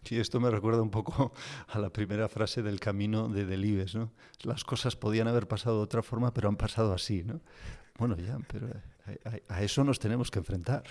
[0.02, 1.32] Sí, esto me recuerda un poco
[1.68, 4.12] a la primera frase del camino de Delibes, ¿no?
[4.42, 7.40] Las cosas podían haber pasado de otra forma, pero han pasado así, ¿no?
[7.98, 8.68] Bueno, ya, pero
[9.24, 10.84] a, a eso nos tenemos que enfrentar.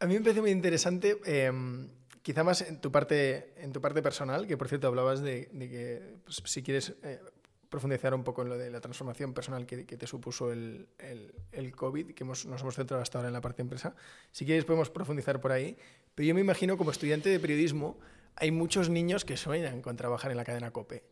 [0.00, 1.18] A mí me parece muy interesante...
[1.26, 1.52] Eh,
[2.26, 6.16] Quizá más en tu parte, en tu parte personal, que por cierto hablabas de, que
[6.24, 7.20] pues, si quieres eh,
[7.68, 12.14] profundizar un poco en lo de la transformación personal que, te supuso el, el, COVID,
[12.14, 13.94] que nos hemos centrado hasta ahora en la parte empresa,
[14.32, 15.78] si quieres podemos profundizar por ahí.
[16.16, 17.96] Pero yo me imagino como estudiante de periodismo,
[18.34, 21.04] hay muchos niños que sueñan con trabajar en la cadena COPE.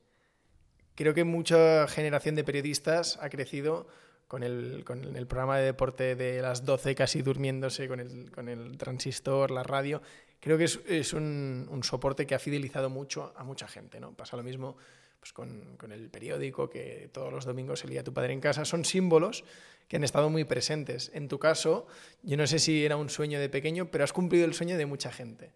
[0.96, 3.87] Creo que mucha generación de periodistas ha crecido
[4.27, 8.48] con el, con el programa de deporte de las 12 casi durmiéndose, con el, con
[8.48, 10.03] el transistor, la radio
[10.44, 13.98] creo que es, un, soporte que ha fidelizado mucho a mucha gente.
[13.98, 14.12] ¿no?
[14.12, 14.76] Pasa lo mismo
[15.18, 18.66] pues, con, el periódico, que todos los domingos se lía tu padre en casa.
[18.66, 19.42] Son símbolos
[19.88, 21.11] que han estado muy presentes.
[21.14, 21.87] En tu caso,
[22.23, 24.85] yo no sé si era un sueño de pequeño, pero has cumplido el sueño de
[24.85, 25.50] mucha gente.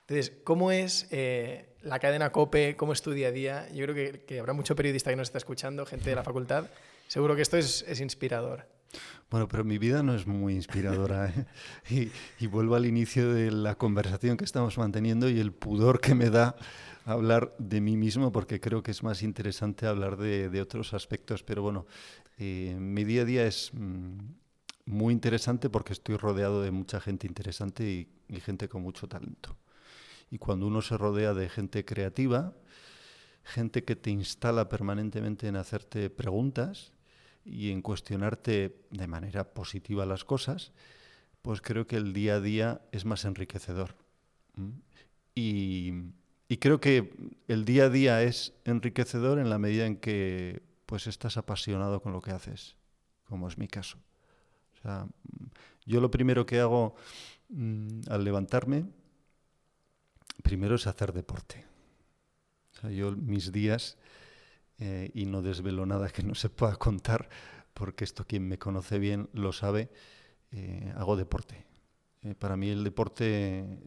[0.00, 2.74] Entonces, ¿cómo es eh, la cadena COPE?
[2.76, 3.68] ¿Cómo es tu día a día?
[3.74, 6.70] Yo creo que, habrá mucho periodista que nos está escuchando, gente de la facultad.
[7.06, 8.66] Seguro que esto es, es inspirador.
[9.30, 11.32] Bueno, pero mi vida no es muy inspiradora.
[11.90, 12.10] ¿eh?
[12.38, 16.28] Y, vuelvo al inicio de la conversación que estamos manteniendo y el pudor que me
[16.28, 16.54] da
[17.06, 21.42] hablar de mí mismo, porque creo que es más interesante hablar de, otros aspectos.
[21.42, 21.86] Pero bueno,
[22.38, 24.18] eh, mi día a día es mm,
[24.84, 27.84] muy interesante porque estoy rodeado de mucha gente interesante
[28.28, 29.56] y, gente con mucho talento.
[30.30, 32.54] Y cuando uno se rodea de gente creativa,
[33.44, 36.92] gente que te instala permanentemente en hacerte preguntas
[37.44, 40.72] y en cuestionarte de manera positiva las cosas,
[41.42, 43.96] pues creo que el día a día es más enriquecedor.
[45.34, 45.92] Y,
[46.60, 47.14] creo que
[47.48, 52.12] el día a día es enriquecedor en la medida en que pues estás apasionado con
[52.12, 52.76] lo que haces,
[53.24, 53.98] como es mi caso.
[55.86, 56.94] Yo lo primero que hago
[57.48, 58.84] mm, al levantarme,
[60.42, 61.64] primero es hacer deporte.
[62.90, 63.96] Yo mis días,
[64.84, 67.28] eh, y no desvelo nada que no se pueda contar,
[67.72, 69.90] porque esto quien me conoce bien lo sabe,
[70.50, 71.64] eh, hago deporte.
[72.22, 73.78] Eh, para mí el deporte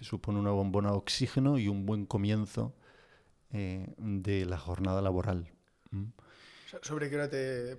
[0.00, 2.76] supone una bombona de oxígeno y un buen comienzo
[3.50, 5.50] de la jornada laboral.
[5.90, 6.04] ¿Mm?
[6.80, 7.74] ¿Sobre qué hora te,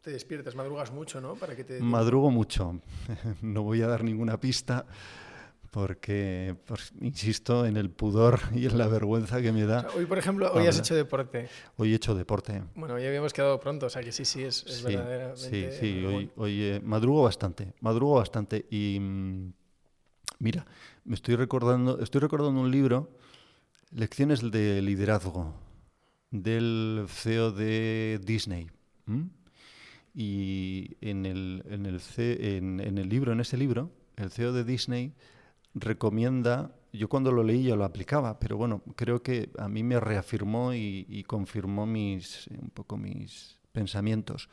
[0.00, 0.54] te, despiertas?
[0.54, 1.34] Madrugas mucho, ¿no?
[1.34, 1.80] Para que te...
[1.80, 2.80] Madrugo mucho.
[3.42, 4.86] no voy a dar ninguna pista
[5.70, 9.86] porque, pues, insisto, en el pudor y en la vergüenza que me da.
[9.96, 11.48] hoy, por ejemplo, hoy has hecho deporte.
[11.76, 12.62] Hoy he hecho deporte.
[12.74, 14.84] Bueno, ya habíamos quedado pronto, o sea que sí, sí, es, es
[15.34, 18.66] sí, Sí, sí, hoy, hoy eh, madrugo bastante, madrugo bastante.
[18.70, 19.52] Y mm,
[20.38, 20.66] mira,
[21.04, 23.10] me estoy recordando, estoy recordando un libro,
[23.90, 25.54] Lecciones de Liderazgo,
[26.30, 28.68] del CEO de Disney.
[30.14, 34.64] Y en el, en, el, en, en el libro, en ese libro, el CEO de
[34.64, 35.12] Disney
[35.76, 40.00] recomienda, yo cuando lo leí ya lo aplicaba, pero bueno, creo que a mí me
[40.00, 44.48] reafirmó y, confirmó mis, un poco mis pensamientos.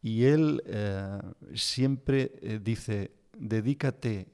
[0.00, 1.18] Y él eh,
[1.54, 4.28] siempre eh, dice, dedícate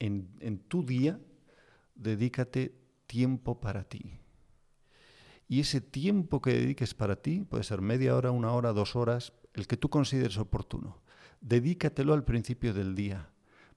[0.00, 1.20] en, en tu día,
[1.94, 2.74] dedícate
[3.06, 4.18] tiempo para ti.
[5.48, 9.32] Y ese tiempo que dediques para ti, puede ser media hora, una hora, dos horas,
[9.54, 11.02] el que tú consideres oportuno.
[11.40, 13.30] Dedícatelo al principio del día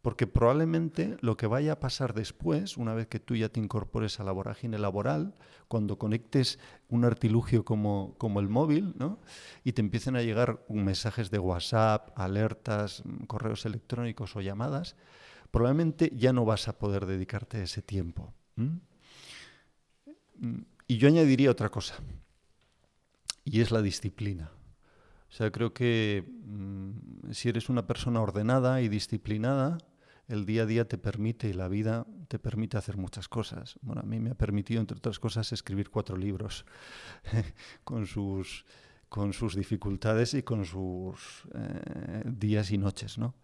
[0.03, 4.19] porque probablemente lo que vaya a pasar después, una vez que tú ya te incorpores
[4.19, 5.33] a la vorágine laboral,
[5.69, 9.21] cuando conectes un artilugio como, como el móvil, ¿no?
[9.63, 14.97] y te empiecen a llegar mensajes de WhatsApp, alertas, correos electrónicos o llamadas,
[15.51, 18.33] probablemente ya no vas a poder dedicarte ese tiempo.
[20.85, 21.95] Y yo añadiría otra cosa,
[23.45, 24.51] y es la disciplina.
[25.29, 29.77] O sea, creo que mm, si eres una persona ordenada y disciplinada,
[30.27, 33.77] el día a día te permite y la vida te permite hacer muchas cosas.
[33.81, 36.65] Bueno, a mí me ha permitido, entre otras cosas, escribir cuatro libros
[37.83, 38.65] con, sus,
[39.09, 43.35] con sus dificultades y con sus eh, días y noches, ¿no?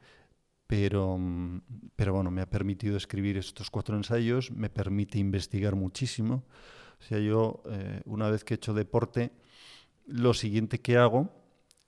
[0.67, 1.19] Pero,
[1.95, 6.45] pero bueno, me ha permitido escribir estos cuatro ensayos, me permite investigar muchísimo.
[6.99, 9.31] O sea, yo eh, una vez que he hecho deporte,
[10.05, 11.31] lo siguiente que hago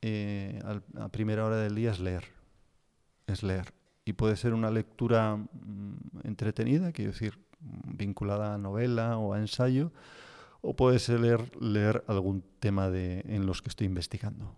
[0.02, 0.60] eh,
[0.98, 2.26] a primera hora del día es leer.
[3.28, 9.34] Es leer y puede ser una lectura mm, entretenida, quiero decir, vinculada a novela o
[9.34, 9.92] a ensayo,
[10.62, 14.56] o puede ser leer, leer algún tema de, en los que estoy investigando.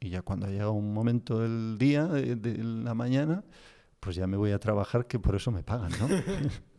[0.00, 3.44] Y ya cuando llega un momento del día, de, la mañana,
[4.00, 6.08] pues ya me voy a trabajar, que por eso me pagan, ¿no?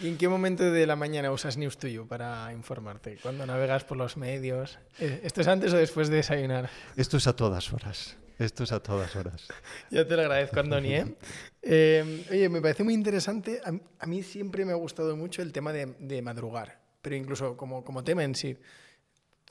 [0.00, 3.18] ¿Y en qué momento de la mañana usas News to para informarte?
[3.20, 4.78] ¿Cuando navegas por los medios?
[5.00, 6.70] Eh, ¿Esto es antes o después de desayunar?
[6.94, 8.16] Esto es a todas horas.
[8.38, 9.48] Esto es a todas horas.
[9.90, 10.94] ya te lo agradezco, Andoni.
[10.94, 11.16] ¿eh?
[11.62, 12.26] ¿eh?
[12.30, 13.60] oye, me parece muy interesante.
[13.64, 18.04] A, mí siempre me ha gustado mucho el tema de, madrugar, pero incluso como, como
[18.04, 18.56] tema en sí.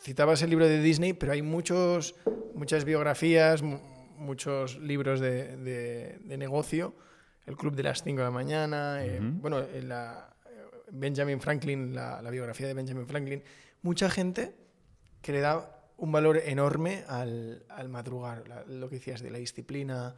[0.02, 2.16] Citabas el libro de Disney, pero hay muchos,
[2.54, 6.96] muchas biografías, muchos libros de, de, negocio.
[7.46, 10.34] El Club de las 5 de la mañana, eh, bueno, la,
[10.92, 13.44] Benjamin Franklin, la, la biografía de Benjamin Franklin.
[13.82, 14.56] Mucha gente
[15.22, 20.16] que le da un valor enorme al, madrugar, lo que decías de la disciplina,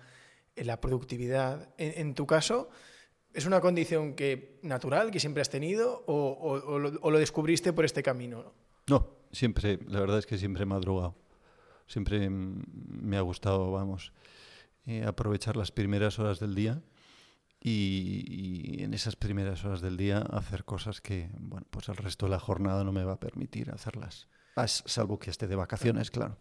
[0.56, 1.74] la productividad.
[1.78, 2.70] En, tu caso,
[3.34, 8.54] ¿es una condición que natural, que siempre has tenido, o, lo, descubriste por este camino?
[8.88, 11.16] No, siempre, la verdad es que siempre he madrugado.
[11.88, 14.14] Siempre me ha gustado, vamos,
[14.86, 16.84] eh, aprovechar las primeras horas del día
[17.60, 22.28] y, y, en esas primeras horas del día hacer cosas que, bueno, pues el resto
[22.28, 24.28] de la jornada no me va a permitir hacerlas.
[24.60, 26.36] Ah, salvo que esté de vacaciones, claro.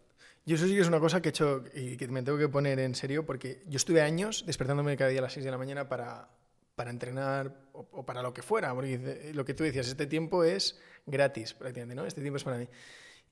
[0.45, 2.49] Yo eso sí que es una cosa que he hecho y que me tengo que
[2.49, 5.57] poner en serio porque yo estuve años despertándome cada día a las 6 de la
[5.57, 6.27] mañana para,
[6.75, 8.75] para entrenar o, para lo que fuera.
[8.75, 12.05] Porque lo que tú decías, este tiempo es gratis prácticamente, ¿no?
[12.05, 12.67] Este tiempo es para mí.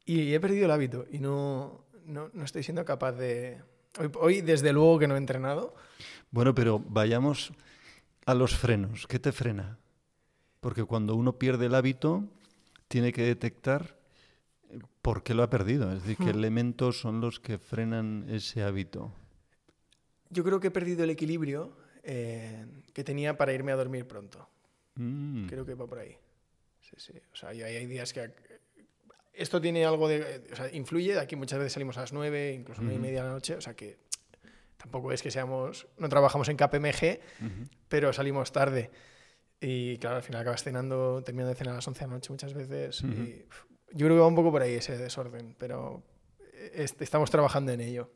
[0.06, 3.62] Y he perdido el hábito y no, no, no estoy siendo capaz de...
[4.00, 5.76] Hoy, hoy, desde luego que no he entrenado.
[6.32, 7.52] Bueno, pero vayamos
[8.26, 9.06] a los frenos.
[9.06, 9.80] ¿Qué te frena?
[10.62, 12.24] Porque cuando uno pierde el hábito,
[12.88, 13.97] tiene que detectar
[15.02, 15.92] ¿Por qué lo ha perdido?
[15.92, 19.14] Es decir, ¿qué elementos son los que frenan ese hábito?
[20.30, 24.50] Yo creo que he perdido el equilibrio eh, que tenía para irme a dormir pronto.
[24.96, 25.48] Mm.
[25.48, 26.18] Creo que va por ahí.
[26.82, 27.14] Sí, sí.
[27.32, 28.34] O sea, hay, hay días que...
[29.34, 30.44] Esto tiene algo de...
[30.52, 31.18] O sea, influye.
[31.20, 33.56] Aquí muchas veces salimos a las 9, incluso nueve y media de la noche.
[33.56, 33.98] O sea que
[34.78, 35.88] tampoco es que seamos...
[35.98, 37.20] No trabajamos en KPMG,
[37.88, 38.92] pero salimos tarde.
[39.62, 42.32] Y claro, al final acabas cenando, terminando de cenar a las 11 de la noche
[42.32, 43.04] muchas veces.
[43.04, 43.46] Y,
[43.92, 46.04] yo creo que va un poco por ahí ese desorden, pero
[46.54, 48.10] eh, est- estamos trabajando en ello.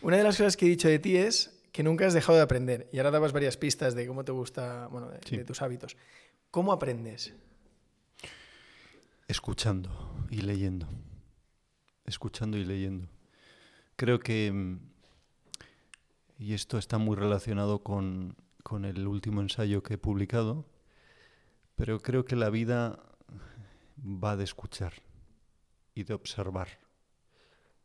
[0.00, 2.44] Una de las cosas que he dicho de ti es que nunca has dejado de
[2.44, 2.88] aprender.
[2.92, 5.36] Y ahora dabas varias pistas de cómo te gusta, bueno, de, Sí.
[5.36, 5.96] de tus hábitos.
[6.50, 7.34] ¿Cómo aprendes?
[9.28, 9.90] Escuchando
[10.30, 10.88] y leyendo.
[12.04, 13.08] Escuchando y leyendo.
[13.96, 14.78] Creo que, mm,
[16.38, 20.66] y esto está muy relacionado con, con el último ensayo que he publicado,
[21.76, 22.98] pero creo que la vida
[23.98, 24.92] va de escuchar
[25.94, 26.68] y de observar.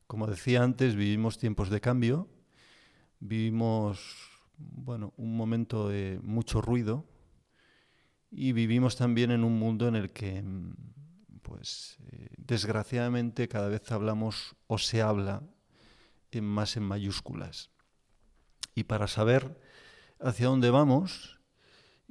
[0.07, 2.27] Como decía antes, vivimos tiempos de cambio,
[3.19, 3.99] vivimos,
[4.57, 7.05] bueno, un momento de mucho ruido
[8.31, 10.43] y vivimos también en un mundo en el que
[11.41, 15.43] pues eh, desgraciadamente cada vez hablamos o se habla
[16.31, 17.71] en más en mayúsculas.
[18.75, 19.59] Y para saber
[20.19, 21.38] hacia dónde vamos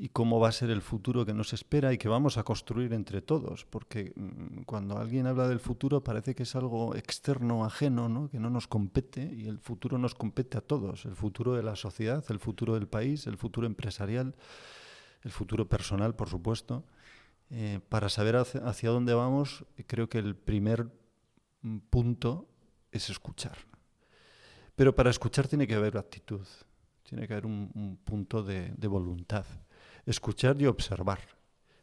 [0.01, 2.93] y cómo va a ser el futuro que nos espera y que vamos a construir
[2.93, 8.09] entre todos, porque mm, cuando alguien habla del futuro parece que es algo externo, ajeno,
[8.09, 8.31] ¿no?
[8.31, 11.75] que no nos compete y el futuro nos compete a todos, el futuro de la
[11.75, 14.37] sociedad, el futuro del país, el futuro empresarial,
[15.23, 16.85] el futuro personal, por supuesto.
[17.51, 20.93] Eh, para saber hacia, dónde vamos, creo que el primer
[21.63, 22.47] mm, punto
[22.93, 23.59] es escuchar.
[24.77, 26.47] Pero para escuchar tiene que haber actitud,
[27.03, 29.45] tiene que haber un, un punto de voluntad.
[30.09, 31.21] Escuchar y observar.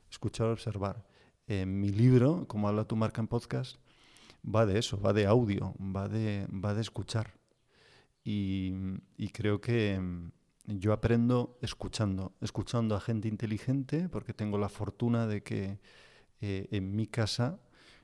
[0.09, 1.05] Escuchar y observar.
[1.45, 3.78] En mi libro, como habla tu marca en podcast,
[4.43, 7.36] va de eso, va de audio, va de, va de escuchar.
[8.23, 8.73] Y,
[9.15, 10.32] y creo que mm,
[10.65, 15.78] yo aprendo escuchando, escuchando a gente inteligente, porque tengo la fortuna de que
[16.41, 17.59] eh, en mi casa,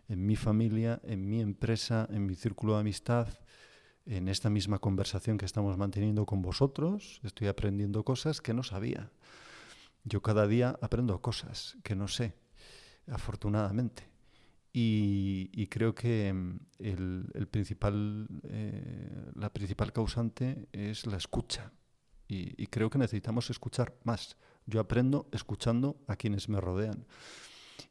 [0.07, 3.27] en mi familia, en mi empresa, en mi círculo de amistad,
[4.05, 9.09] en esta misma conversación que estamos manteniendo con vosotros, estoy aprendiendo cosas que no sabía.
[10.03, 12.33] Yo cada día aprendo cosas que no sé,
[13.07, 14.09] afortunadamente.
[14.73, 21.71] Y, creo que mm, el principal, eh, la principal causante es la escucha.
[22.27, 24.37] Y, y creo que necesitamos escuchar más.
[24.65, 27.05] Yo aprendo escuchando a quienes me rodean.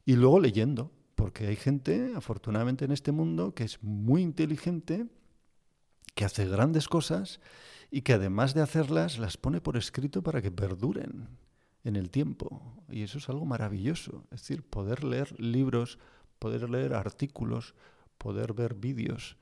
[0.05, 5.05] Y luego leyendo, porque hay gente, afortunadamente en este mundo, que es muy inteligente,
[6.15, 7.39] que hace grandes cosas
[7.91, 11.27] y que además de hacerlas, las pone por escrito para que perduren
[11.83, 12.83] en el tiempo.
[12.89, 14.23] Y eso es algo maravilloso.
[14.31, 15.99] Es decir, poder leer libros,
[16.39, 17.75] poder leer artículos,
[18.17, 19.37] poder ver vídeos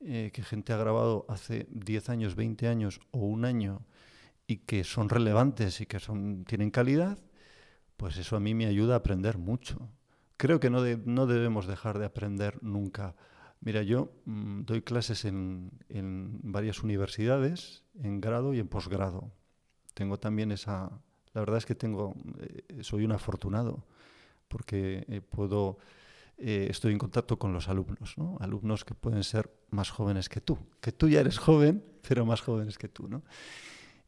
[0.00, 3.82] eh, que gente ha grabado hace 10 años, 20 años o un año
[4.46, 7.18] y que son relevantes y que son, tienen calidad,
[7.96, 9.88] pues eso a mí me ayuda a aprender mucho.
[10.36, 13.14] Creo que no, de- no debemos dejar de aprender nunca.
[13.60, 19.30] Mira, yo mm, doy clases en, en varias universidades, en grado y en posgrado.
[19.94, 20.90] Tengo también esa...
[21.34, 23.84] La verdad es que tengo, eh, soy un afortunado,
[24.48, 25.78] porque eh, puedo,
[26.36, 28.36] eh, estoy en contacto con los alumnos, ¿no?
[28.40, 32.40] Alumnos que pueden ser más jóvenes que tú, que tú ya eres joven, pero más
[32.40, 33.22] jóvenes que tú, ¿no?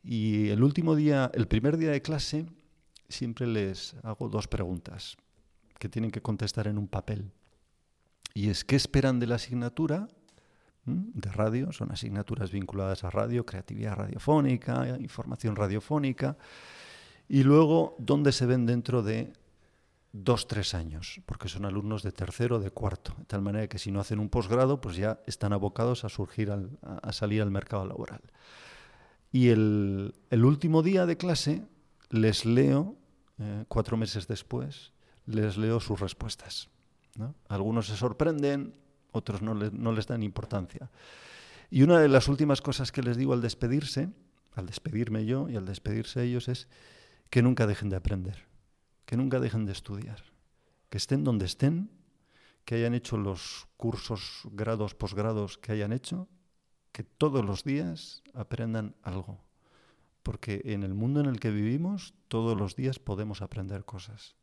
[0.03, 2.45] Y el último día, el primer día de clase,
[3.09, 5.17] siempre les hago dos preguntas
[5.79, 7.31] que tienen que contestar en un papel.
[8.35, 10.09] Y es, ¿qué esperan de la asignatura
[10.87, 11.05] ¿m?
[11.15, 11.73] de radio?
[11.73, 16.37] Son asignaturas vinculadas a radio, creatividad radiofónica, información radiofónica.
[17.29, 19.33] Y luego, ¿dónde se ven dentro de
[20.13, 21.21] dos, tres años?
[21.27, 23.15] Porque son alumnos de tercero, de cuarto.
[23.19, 26.51] De tal manera que si no hacen un posgrado, pues ya están abocados a, surgir
[26.51, 28.21] a- salir al mercado laboral.
[29.33, 31.63] Y el, el último día de clase
[32.11, 32.95] les leo,
[33.39, 34.93] eh, cuatro meses después,
[35.27, 36.69] les leo sus respuestas.
[37.17, 37.35] ¿no?
[37.49, 38.75] Algunos se sorprenden,
[39.13, 40.91] otros no, le- no les dan importancia.
[41.71, 44.11] Y una de las últimas cosas que les digo al despedirse,
[44.55, 46.69] al despedirme yo y al despedirse ellos, es
[47.35, 48.47] que nunca dejen de aprender,
[49.07, 50.23] que nunca dejen de estudiar,
[50.89, 51.91] que estén donde estén,
[52.65, 56.29] que hayan hecho los cursos, grados, posgrados que hayan hecho,
[56.93, 59.43] que todos los días aprendan algo.
[60.23, 64.37] Porque en el mundo en el que vivimos, todos los días podemos aprender cosas.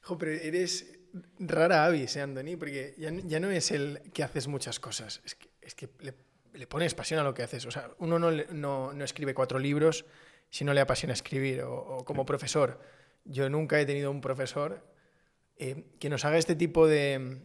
[0.00, 0.98] Jo, pero eres
[1.38, 2.56] rara avis, ¿eh, Andoni?
[2.56, 5.20] Porque ya, no es el que haces muchas cosas,
[5.60, 6.14] es que, le,
[6.54, 7.66] le pones pasión a lo que haces.
[7.66, 10.06] O sea, uno no, no, no escribe cuatro libros
[10.50, 11.62] si no le apasiona escribir.
[11.62, 12.80] O, o como profesor,
[13.24, 14.84] yo nunca he tenido un profesor
[15.56, 17.38] eh, que nos haga este tipo de,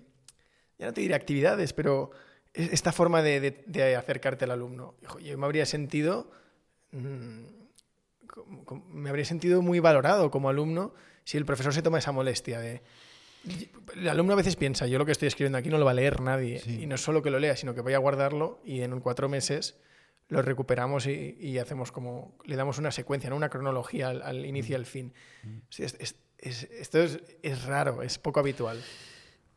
[0.77, 2.11] ya no te diré actividades, pero
[2.53, 4.95] esta forma de, de- de acercarte al alumno.
[5.21, 6.29] Yo me habría sentido
[6.91, 7.43] mm,
[8.89, 10.93] me habría sentido muy valorado como alumno
[11.23, 12.81] si el profesor se toma esa molestia de...
[13.95, 15.95] El alumno a veces piensa, yo lo que estoy escribiendo aquí no lo va a
[15.95, 16.61] leer nadie.
[16.65, 19.27] Y no es solo que lo lea, sino que voy a guardarlo y en cuatro
[19.29, 19.75] meses
[20.33, 22.37] lo recuperamos y, hacemos como...
[22.45, 23.35] Le damos una secuencia, ¿no?
[23.35, 25.13] una cronología al, inicio y al fin.
[25.69, 28.81] esto es raro, es poco habitual.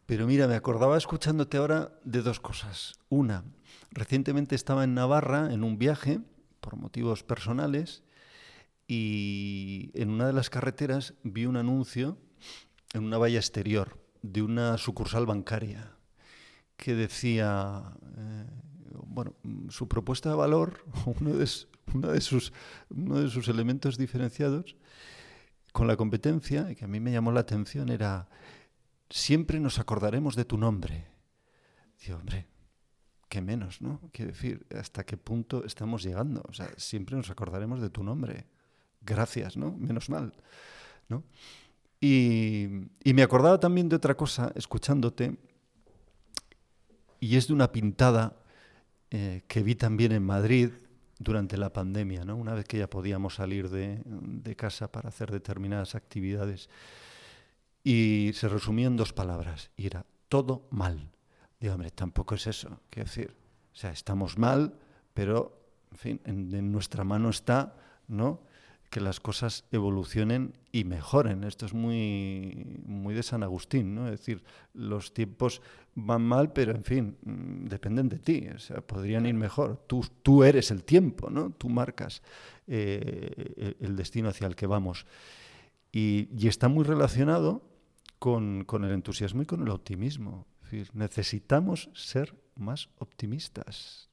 [0.06, 2.94] Pero mira, me acordaba escuchándote ahora de dos cosas.
[3.08, 3.44] Una,
[3.90, 6.20] recientemente estaba en Navarra en un viaje
[6.60, 8.04] por motivos personales
[8.86, 12.18] y en una de las carreteras vi un anuncio
[12.94, 15.96] en una valla exterior de una sucursal bancaria
[16.76, 17.82] que decía,
[18.16, 18.46] eh,
[19.07, 19.34] bueno,
[19.68, 20.84] su propuesta de valor,
[21.20, 22.53] uno de, sus,
[22.90, 24.76] uno de sus elementos diferenciados
[25.72, 28.28] con la competencia, y que a mí me llamó la atención, era
[29.11, 31.07] siempre nos acordaremos de tu nombre.
[32.05, 32.47] Digo, hombre,
[33.28, 34.01] qué menos, ¿no?
[34.12, 36.42] Quiero decir, hasta qué punto estamos llegando.
[36.49, 38.47] O sea, siempre nos acordaremos de tu nombre.
[39.01, 39.72] Gracias, ¿no?
[39.72, 40.32] Menos mal,
[41.09, 41.24] ¿no?
[42.01, 42.68] Y,
[43.05, 45.36] me acordaba también de otra cosa, escuchándote,
[47.20, 48.36] y es de una pintada
[49.11, 50.70] eh, que vi también en Madrid
[51.18, 52.36] durante la pandemia, ¿no?
[52.36, 56.68] Una vez que ya podíamos salir de, casa para hacer determinadas actividades.
[57.82, 61.11] Y se resumía en dos palabras, y era todo mal.
[61.61, 63.34] Digo, tampoco es eso, quiero decir,
[63.72, 64.74] o sea, estamos mal,
[65.14, 65.59] pero,
[66.02, 67.76] en, nuestra mano está,
[68.09, 68.42] ¿no?,
[68.91, 71.45] que las cosas evolucionen y mejoren.
[71.45, 74.07] Esto es muy, muy de San Agustín, ¿no?
[74.07, 74.43] Es decir,
[74.74, 75.62] los tiempos
[75.95, 78.49] van mal, pero en fin, mm, dependen de ti.
[78.55, 79.84] O sea, podrían ir mejor.
[79.87, 81.51] Tú, tú eres el tiempo, ¿no?
[81.51, 82.22] Tú marcas
[82.66, 85.07] eh, el destino hacia el que vamos.
[85.93, 87.62] Y, y está muy relacionado
[88.18, 90.47] con, con, el entusiasmo y con el optimismo.
[90.93, 94.11] necesitamos ser más optimistas.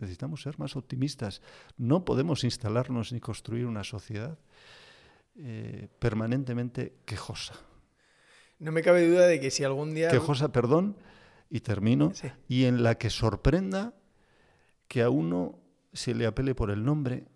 [0.00, 1.42] Necesitamos ser más optimistas.
[1.76, 4.38] No podemos instalarnos ni construir una sociedad
[5.36, 7.54] eh, permanentemente quejosa.
[8.58, 10.08] No me cabe duda de que si algún día...
[10.08, 10.96] Quejosa, perdón,
[11.50, 12.12] y termino,
[12.48, 13.94] y en la que sorprenda
[14.88, 15.58] que a uno
[15.92, 17.26] se le apele por el nombre,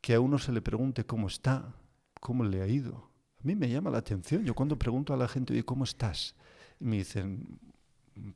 [0.00, 1.74] que a uno se le pregunte cómo está,
[2.20, 3.10] cómo le ha ido,
[3.40, 4.44] a mí me llama la atención.
[4.44, 6.34] Yo cuando pregunto a la gente, oye, ¿cómo estás?
[6.78, 7.58] me dicen,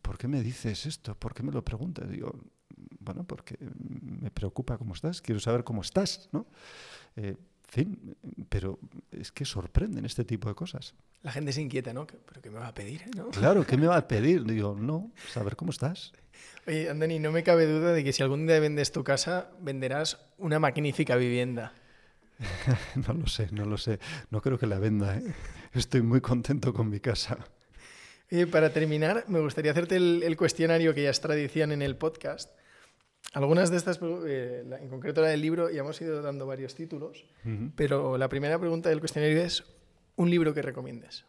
[0.02, 1.14] ¿por qué me dices esto?
[1.14, 2.08] ¿Por qué me lo preguntas?
[2.08, 2.32] Digo,
[3.10, 6.46] bueno, porque me preocupa cómo estás, quiero saber cómo estás, ¿no?
[7.16, 7.34] Eh,
[7.68, 8.16] fin,
[8.48, 8.78] pero
[9.10, 10.94] es que sorprenden este tipo de cosas.
[11.22, 12.06] La gente se inquieta, ¿no?
[12.06, 13.02] ¿Pero qué me va a pedir?
[13.16, 13.30] ¿no?
[13.30, 14.44] Claro, ¿qué me va a pedir?
[14.44, 16.12] Digo, no, saber cómo estás.
[16.68, 20.20] Oye, Andani, no me cabe duda de que si algún día vendes tu casa, venderás
[20.38, 21.72] una magnífica vivienda.
[23.08, 23.98] no lo sé, no lo sé.
[24.30, 25.16] No creo que la venda.
[25.16, 25.34] ¿eh?
[25.72, 27.38] Estoy muy contento con mi casa.
[28.30, 32.50] Y para terminar, me gustaría hacerte el, cuestionario que ya es tradición en el podcast.
[33.32, 37.24] Algunas de estas, eh, en concreto la del libro, ya hemos ido dando varios títulos,
[37.76, 39.64] pero la primera pregunta del cuestionario es,
[40.16, 41.24] ¿un libro que recomiendes?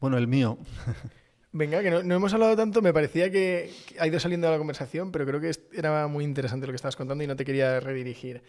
[0.00, 0.58] Bueno, el mío.
[1.52, 5.12] Venga, que no, hemos hablado tanto, me parecía que, ha ido saliendo de la conversación,
[5.12, 8.42] pero creo que era muy interesante lo que estabas contando y no te quería redirigir.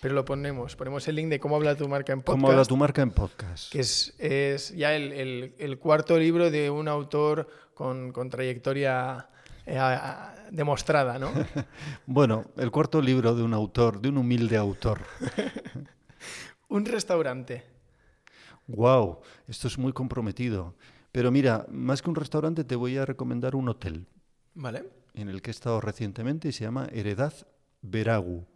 [0.00, 2.40] Pero lo ponemos, ponemos el link de cómo habla tu marca en podcast.
[2.40, 3.72] Cómo habla tu marca en podcast.
[3.72, 9.28] Que es, es ya el, el, cuarto libro de un autor con, con trayectoria
[9.66, 9.78] eh,
[10.50, 11.30] demostrada, ¿no?
[12.06, 15.00] bueno, el cuarto libro de un autor, de un humilde autor.
[16.68, 17.64] un restaurante.
[18.66, 20.74] Wow, esto es muy comprometido.
[21.10, 24.06] Pero mira, más que un restaurante te voy a recomendar un hotel.
[24.54, 24.88] Vale.
[25.14, 27.34] En el que he estado recientemente y se llama Heredad
[27.82, 28.46] Veragu.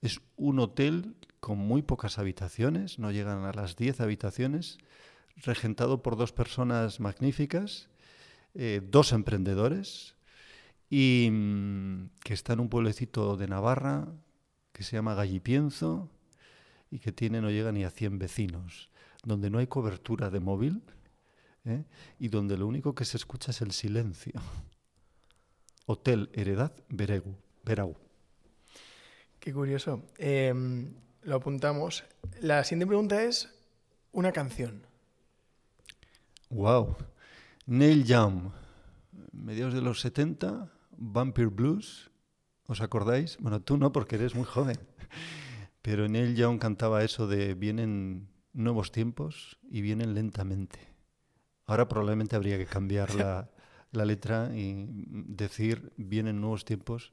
[0.00, 4.78] Es un hotel con muy pocas habitaciones, no llegan a las 10 habitaciones,
[5.36, 7.88] regentado por dos personas magníficas,
[8.54, 10.15] eh, dos emprendedores,
[10.88, 14.06] y mm, que está en un pueblecito de Navarra
[14.72, 16.10] que se llama Gallipienzo
[16.90, 18.90] y que tiene no llega ni a 100 vecinos,
[19.24, 20.82] donde no hay cobertura de móvil
[21.64, 21.84] ¿eh?
[22.18, 24.34] y donde lo único que se escucha es el silencio.
[25.86, 27.34] Hotel Heredad Beregu,
[27.64, 27.96] Berau.
[29.38, 30.02] Qué curioso.
[30.18, 32.04] Em, lo apuntamos.
[32.40, 33.48] La siguiente pregunta es
[34.12, 34.86] una canción.
[36.50, 36.96] Wow.
[37.66, 38.50] Neil Young,
[39.32, 42.10] mediados de los 70, Vampire Blues.
[42.66, 43.38] ¿Os acordáis?
[43.40, 44.76] Bueno, tú no, porque eres muy joven.
[45.82, 50.80] Pero Neil Young cantaba eso de vienen nuevos tiempos y vienen lentamente.
[51.66, 53.48] Ahora probablemente habría que cambiar la,
[54.04, 57.12] letra y decir vienen nuevos tiempos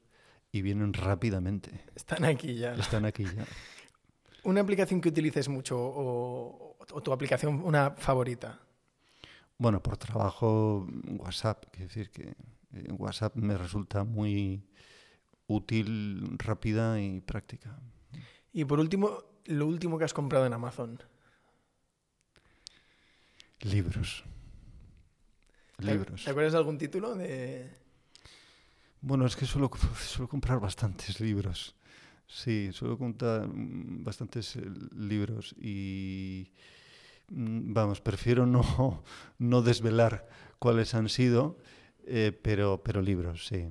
[0.50, 1.84] y vienen rápidamente.
[1.94, 2.74] Están aquí ya.
[2.74, 3.46] Están aquí ya.
[4.44, 8.60] ¿Una aplicación que utilices mucho o, tu aplicación, una favorita?
[9.56, 10.86] Bueno, por trabajo
[11.18, 11.64] WhatsApp.
[11.70, 12.34] Quiero decir que
[12.74, 14.62] eh, WhatsApp me resulta muy
[15.46, 17.78] útil, rápida y práctica.
[18.52, 21.02] Y por último, lo último que has comprado en Amazon?
[23.60, 24.24] Libros.
[25.78, 26.24] ¿Te- Libros.
[26.24, 27.14] ¿Te acuerdas de algún título?
[27.14, 27.68] De...
[29.00, 31.74] Bueno, es que suelo, suelo comprar bastantes libros.
[32.26, 34.62] Sí, suelo comprar mm, bastantes eh,
[34.96, 36.50] libros y
[37.28, 39.02] mm, vamos, prefiero no,
[39.38, 41.58] no desvelar cuáles han sido,
[42.06, 43.68] eh, pero, pero libros, sí,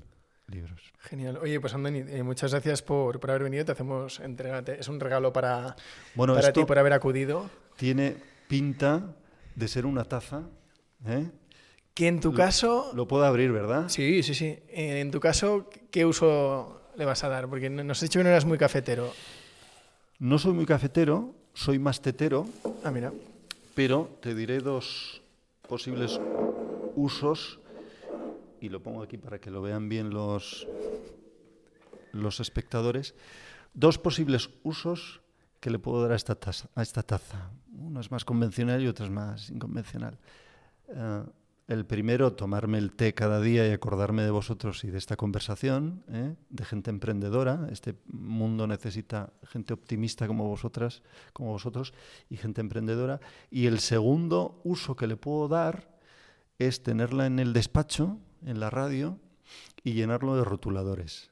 [0.48, 0.82] libros.
[1.00, 1.38] Genial.
[1.42, 3.66] Oye, pues Andoni, eh, muchas gracias por, por haber venido.
[3.66, 4.62] Te hacemos entrega.
[4.64, 5.76] te- Es un regalo para,
[6.16, 7.50] Bueno, para ti por haber acudido.
[7.78, 8.16] tiene
[8.48, 9.16] pinta
[9.56, 10.44] de ser una taza.
[11.06, 11.30] ¿eh?
[11.94, 12.92] Que en tu Lo- caso...
[12.96, 13.88] Lo puedo abrir, ¿verdad?
[13.90, 14.46] Sí, sí, sí.
[14.70, 17.48] Eh, En tu caso, ¿qué uso le vas a dar?
[17.48, 19.12] Porque no- nos has dicho que no eras muy cafetero.
[20.20, 22.46] No soy muy cafetero, soy más tetero,
[22.84, 23.12] Ah, mira.
[23.76, 25.22] pero te diré dos
[25.68, 26.20] posibles
[26.96, 27.60] usos
[28.64, 30.66] y lo pongo aquí para que lo vean bien los,
[32.14, 33.14] los espectadores.
[33.74, 35.22] Dos posibles usos
[35.60, 37.52] que le puedo dar a esta, taza, a esta taza.
[37.78, 40.18] Uno es más convencional y otro es más inconvencional.
[40.88, 41.24] Eh,
[41.68, 46.04] el primero, tomarme el té cada día y acordarme de vosotros y de esta conversación,
[46.10, 46.36] ¿eh?
[46.50, 47.68] de gente emprendedora.
[47.70, 51.04] Este mundo necesita gente optimista como vosotras,
[51.34, 51.94] como vosotros,
[52.30, 53.20] y gente emprendedora.
[53.52, 55.98] Y el segundo uso que le puedo dar
[56.60, 59.20] es tenerla en el despacho, en la radio,
[59.84, 61.30] y llenarlo de rotuladores.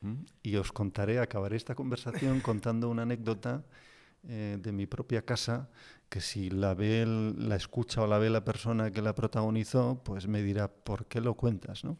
[0.00, 0.14] ¿Mm?
[0.42, 3.64] Y os contaré, acabaré esta conversación contando una anécdota
[4.28, 5.68] eh, de mi propia casa,
[6.08, 10.00] que si la ve, el- la escucha o la ve la persona que la protagonizó,
[10.04, 11.84] pues me dirá, ¿por qué lo cuentas?
[11.84, 11.98] ¿no?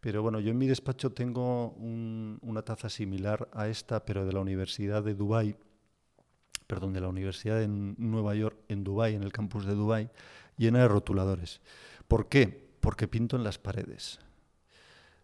[0.00, 4.32] Pero bueno, yo en mi despacho tengo un- una taza similar a esta, pero de
[4.32, 5.56] la Universidad de Dubái,
[6.66, 10.08] perdón, de la Universidad de Nueva York en Dubái, en el campus de Dubái,
[10.56, 11.60] llena de rotuladores.
[12.08, 12.61] ¿Por qué?
[12.82, 14.18] Porque pinto en las paredes.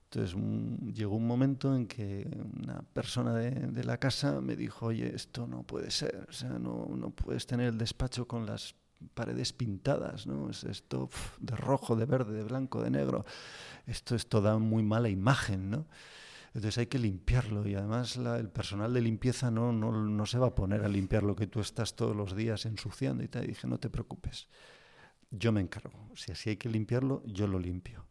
[0.04, 2.26] Entonces un- llegó un momento en que
[2.62, 7.10] una persona de, la casa me dijo, oye, esto no puede ser, o sea, no,
[7.10, 8.74] puedes tener el despacho con las
[9.14, 10.48] paredes pintadas, ¿no?
[10.50, 13.26] Es esto de rojo, de verde, de blanco, de negro.
[13.86, 15.86] Esto, esto da muy mala imagen, ¿no?
[16.54, 20.48] Entonces hay que limpiarlo y además el personal de limpieza no, no, no se va
[20.48, 23.26] a poner a limpiar lo que tú estás todos los días ensuciando y.
[23.26, 24.48] Y dije, no te preocupes,
[25.30, 26.10] yo me encargo.
[26.14, 28.06] Si así hay que limpiarlo, yo lo limpio.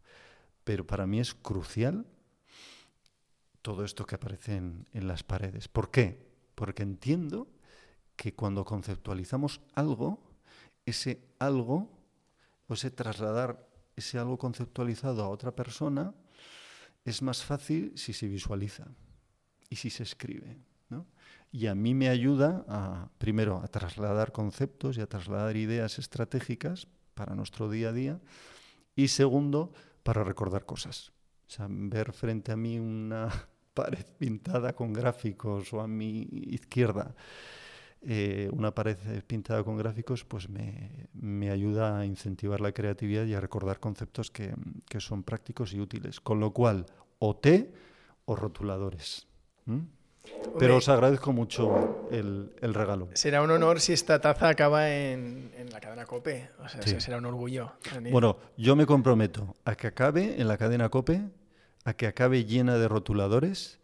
[0.64, 2.06] Pero para mí es crucial
[3.62, 5.68] todo esto que aparece en, las paredes.
[5.68, 6.26] ¿Por qué?
[6.54, 7.48] Porque entiendo
[8.16, 10.22] que cuando conceptualizamos algo,
[10.86, 11.90] ese algo,
[12.66, 13.66] o ese trasladar
[13.96, 16.14] ese algo conceptualizado a otra persona,
[17.04, 18.86] es más fácil si se visualiza
[19.68, 20.58] y si se escribe.
[21.50, 26.88] Y a mí me ayuda a, primero, a trasladar conceptos y a trasladar ideas estratégicas
[27.18, 28.20] para nuestro día a día.
[28.94, 29.72] Y segundo,
[30.04, 31.10] para recordar cosas.
[31.48, 33.28] O sea, ver frente a mí una
[33.74, 37.16] pared pintada con gráficos o a mi izquierda
[38.02, 38.96] eh, una pared
[39.26, 44.30] pintada con gráficos, pues me, me ayuda a incentivar la creatividad y a recordar conceptos
[44.30, 44.54] que,
[44.88, 46.20] que son prácticos y útiles.
[46.20, 46.86] Con lo cual,
[47.18, 47.72] o té
[48.24, 49.26] o rotuladores.
[50.58, 53.08] Pero os agradezco mucho el, el regalo.
[53.14, 56.50] Será un honor si esta taza acaba en, en la cadena COPE.
[56.64, 57.00] O sea, Sí.
[57.00, 57.72] será un orgullo.
[58.10, 61.22] Bueno, yo me comprometo a que acabe en la cadena COPE,
[61.84, 63.78] a que acabe llena de rotuladores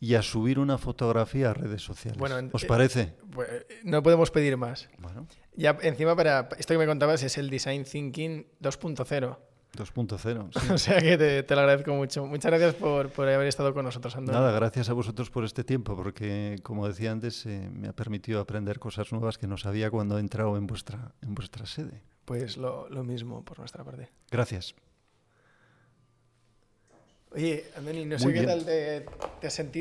[0.00, 2.18] y a subir una fotografía a redes sociales.
[2.18, 3.14] Bueno, en- ¿Os eh, parece?
[3.32, 3.48] Pues,
[3.84, 4.88] no podemos pedir más.
[4.98, 5.26] Bueno,
[5.56, 9.38] Ya encima para esto que me contabas es el Design Thinking 2.0.
[9.76, 10.50] 2.0.
[10.60, 10.72] sí.
[10.72, 12.26] O sea que te, te lo agradezco mucho.
[12.26, 14.36] Muchas gracias por, por haber estado con nosotros, Andoni.
[14.38, 18.40] Nada, gracias a vosotros por este tiempo, porque como decía antes, eh, me ha permitido
[18.40, 22.02] aprender cosas nuevas que no sabía cuando he entrado en vuestra, en vuestra sede.
[22.24, 24.10] Pues lo, lo mismo por nuestra parte.
[24.30, 24.74] Gracias.
[27.30, 28.50] Oye, Andoni, no sé Muy qué bien.
[28.52, 29.06] tal te,
[29.40, 29.76] te has sentido.